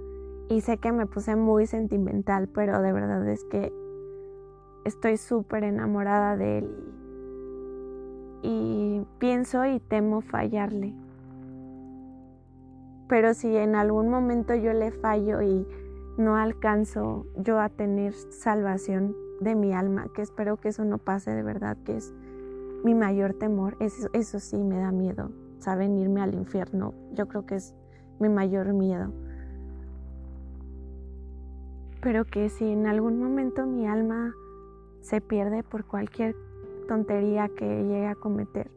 y 0.48 0.62
sé 0.62 0.78
que 0.78 0.90
me 0.90 1.04
puse 1.04 1.36
muy 1.36 1.66
sentimental, 1.66 2.48
pero 2.48 2.80
de 2.80 2.92
verdad 2.94 3.28
es 3.28 3.44
que 3.44 3.70
estoy 4.86 5.18
súper 5.18 5.64
enamorada 5.64 6.36
de 6.38 6.58
él 6.58 6.70
y 8.42 9.06
pienso 9.18 9.66
y 9.66 9.80
temo 9.80 10.22
fallarle. 10.22 10.94
Pero 13.08 13.34
si 13.34 13.54
en 13.54 13.74
algún 13.74 14.08
momento 14.08 14.54
yo 14.54 14.72
le 14.72 14.90
fallo 14.90 15.42
y 15.42 15.66
no 16.16 16.36
alcanzo 16.36 17.26
yo 17.36 17.60
a 17.60 17.68
tener 17.68 18.14
salvación, 18.14 19.14
de 19.42 19.54
mi 19.54 19.72
alma, 19.72 20.06
que 20.14 20.22
espero 20.22 20.56
que 20.56 20.68
eso 20.68 20.84
no 20.84 20.98
pase 20.98 21.30
de 21.30 21.42
verdad, 21.42 21.76
que 21.84 21.96
es 21.96 22.12
mi 22.84 22.94
mayor 22.94 23.34
temor. 23.34 23.76
Eso, 23.80 24.08
eso 24.12 24.40
sí 24.40 24.56
me 24.62 24.78
da 24.78 24.92
miedo, 24.92 25.30
saben, 25.58 25.98
irme 25.98 26.20
al 26.20 26.34
infierno. 26.34 26.94
Yo 27.12 27.28
creo 27.28 27.46
que 27.46 27.56
es 27.56 27.74
mi 28.18 28.28
mayor 28.28 28.72
miedo. 28.72 29.12
Pero 32.00 32.24
que 32.24 32.48
si 32.48 32.68
en 32.68 32.86
algún 32.86 33.18
momento 33.18 33.66
mi 33.66 33.86
alma 33.86 34.34
se 35.00 35.20
pierde 35.20 35.62
por 35.62 35.84
cualquier 35.84 36.34
tontería 36.88 37.48
que 37.48 37.64
llegue 37.64 38.08
a 38.08 38.14
cometer, 38.14 38.70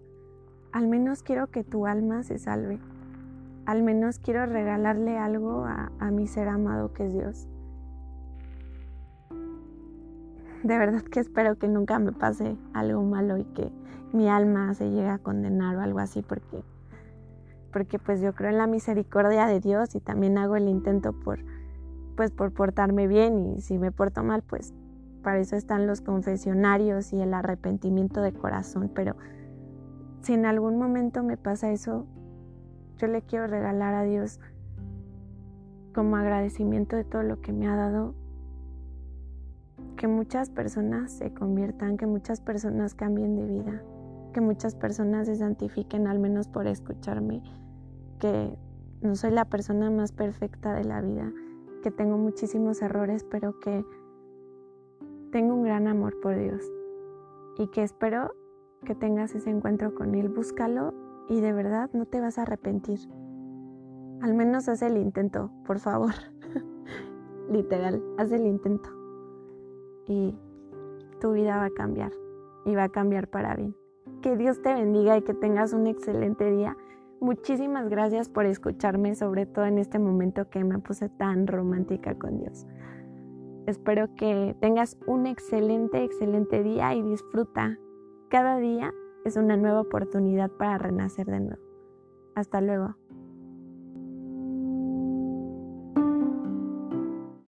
al 0.72 0.88
menos 0.88 1.24
quiero 1.24 1.48
que 1.48 1.64
tu 1.64 1.88
alma 1.88 2.24
se 2.24 2.38
salve. 2.38 2.80
Al 3.66 3.82
menos 3.82 4.20
quiero 4.20 4.46
regalarle 4.46 5.18
algo 5.18 5.66
a, 5.66 5.92
a 6.00 6.12
mi 6.12 6.28
ser 6.28 6.50
amado 6.50 6.94
que 6.94 7.08
es 7.08 7.14
Dios. 7.14 7.48
de 10.68 10.80
verdad 10.80 11.04
que 11.04 11.20
espero 11.20 11.58
que 11.60 11.68
nunca 11.68 12.00
me 12.00 12.12
pase 12.12 12.58
algo 12.74 13.04
malo 13.04 13.38
y 13.38 13.44
que 13.44 13.72
mi 14.14 14.28
alma 14.30 14.74
se 14.74 14.90
llegue 14.90 15.10
a 15.10 15.20
condenar 15.20 15.76
o 15.76 15.82
algo 15.82 16.00
así 16.00 16.24
porque 16.24 16.64
porque 17.72 18.00
pues 18.00 18.22
yo 18.22 18.34
creo 18.34 18.50
en 18.50 18.58
la 18.58 18.68
misericordia 18.68 19.46
de 19.46 19.60
Dios 19.60 19.94
y 19.96 20.00
también 20.00 20.38
hago 20.38 20.56
el 20.56 20.68
intento 20.68 21.14
por 21.14 21.40
pues 22.16 22.32
por 22.32 22.52
portarme 22.52 23.08
bien 23.08 23.56
y 23.58 23.62
si 23.62 23.78
me 23.78 23.92
porto 23.92 24.24
mal 24.24 24.42
pues 24.42 24.74
para 25.22 25.40
eso 25.40 25.56
están 25.56 25.86
los 25.86 26.02
confesionarios 26.02 27.14
y 27.14 27.22
el 27.22 27.34
arrepentimiento 27.34 28.22
de 28.22 28.32
corazón, 28.32 28.92
pero 28.94 29.16
si 30.22 30.34
en 30.34 30.46
algún 30.46 30.78
momento 30.78 31.24
me 31.24 31.36
pasa 31.36 31.72
eso, 31.72 32.08
yo 32.98 33.08
le 33.08 33.24
quiero 33.24 33.48
regalar 33.48 33.94
a 33.94 34.04
Dios 34.04 34.40
como 35.94 36.16
agradecimiento 36.16 36.96
de 36.96 37.04
todo 37.04 37.24
lo 37.24 37.42
que 37.42 37.54
me 37.54 37.68
ha 37.68 37.76
dado 37.76 38.16
que 39.96 40.08
muchas 40.08 40.50
personas 40.50 41.12
se 41.12 41.34
conviertan, 41.34 41.98
que 41.98 42.06
muchas 42.06 42.42
personas 42.42 42.96
cambien 42.96 43.36
de 43.36 43.46
vida, 43.46 43.84
que 44.34 44.42
muchas 44.42 44.76
personas 44.76 45.28
se 45.28 45.36
santifiquen 45.36 46.08
al 46.08 46.20
menos 46.20 46.48
por 46.48 46.68
escucharme, 46.68 47.42
que 48.20 48.58
no 49.02 49.16
soy 49.16 49.32
la 49.32 49.46
persona 49.46 49.90
más 49.90 50.12
perfecta 50.12 50.74
de 50.74 50.84
la 50.84 51.02
vida, 51.02 51.32
que 51.84 51.92
tengo 51.92 52.18
muchísimos 52.18 52.82
errores, 52.82 53.24
pero 53.24 53.60
que 53.60 53.86
tengo 55.32 55.54
un 55.54 55.64
gran 55.64 55.88
amor 55.88 56.20
por 56.20 56.38
Dios 56.38 56.62
y 57.58 57.68
que 57.68 57.84
espero 57.84 58.34
que 58.84 58.96
tengas 58.96 59.34
ese 59.36 59.50
encuentro 59.50 59.96
con 59.96 60.16
Él. 60.16 60.30
Búscalo 60.30 60.94
y 61.30 61.40
de 61.40 61.54
verdad 61.54 61.90
no 61.94 62.06
te 62.06 62.20
vas 62.20 62.38
a 62.38 62.44
arrepentir. 62.44 63.00
Al 64.22 64.34
menos 64.34 64.70
haz 64.70 64.82
el 64.82 64.98
intento, 64.98 65.52
por 65.66 65.80
favor. 65.80 66.14
Literal, 67.50 68.04
haz 68.18 68.32
el 68.32 68.46
intento 68.46 69.05
y 70.08 70.36
tu 71.20 71.34
vida 71.34 71.58
va 71.58 71.66
a 71.66 71.70
cambiar 71.70 72.12
y 72.66 72.76
va 72.76 72.84
a 72.84 72.90
cambiar 72.90 73.28
para 73.30 73.56
bien. 73.56 73.76
Que 74.22 74.36
Dios 74.38 74.62
te 74.62 74.74
bendiga 74.74 75.18
y 75.18 75.22
que 75.22 75.34
tengas 75.34 75.74
un 75.74 75.88
excelente 75.88 76.50
día. 76.50 76.78
Muchísimas 77.20 77.90
gracias 77.90 78.30
por 78.30 78.46
escucharme, 78.46 79.16
sobre 79.16 79.46
todo 79.46 79.66
en 79.66 79.78
este 79.78 80.00
momento 80.00 80.50
que 80.50 80.64
me 80.64 80.80
puse 80.80 81.10
tan 81.10 81.48
romántica 81.48 82.16
con 82.16 82.40
Dios. 82.40 82.66
Espero 83.68 84.14
que 84.16 84.56
tengas 84.60 84.98
un 85.08 85.26
excelente, 85.26 86.04
excelente 86.04 86.62
día 86.62 86.94
y 86.94 87.02
disfruta. 87.02 87.80
Cada 88.30 88.58
día 88.58 88.94
es 89.24 89.38
una 89.38 89.58
nueva 89.58 89.82
oportunidad 89.82 90.52
para 90.52 90.78
renacer 90.78 91.26
de 91.26 91.40
nuevo. 91.40 91.62
Hasta 92.36 92.62
luego. 92.62 92.96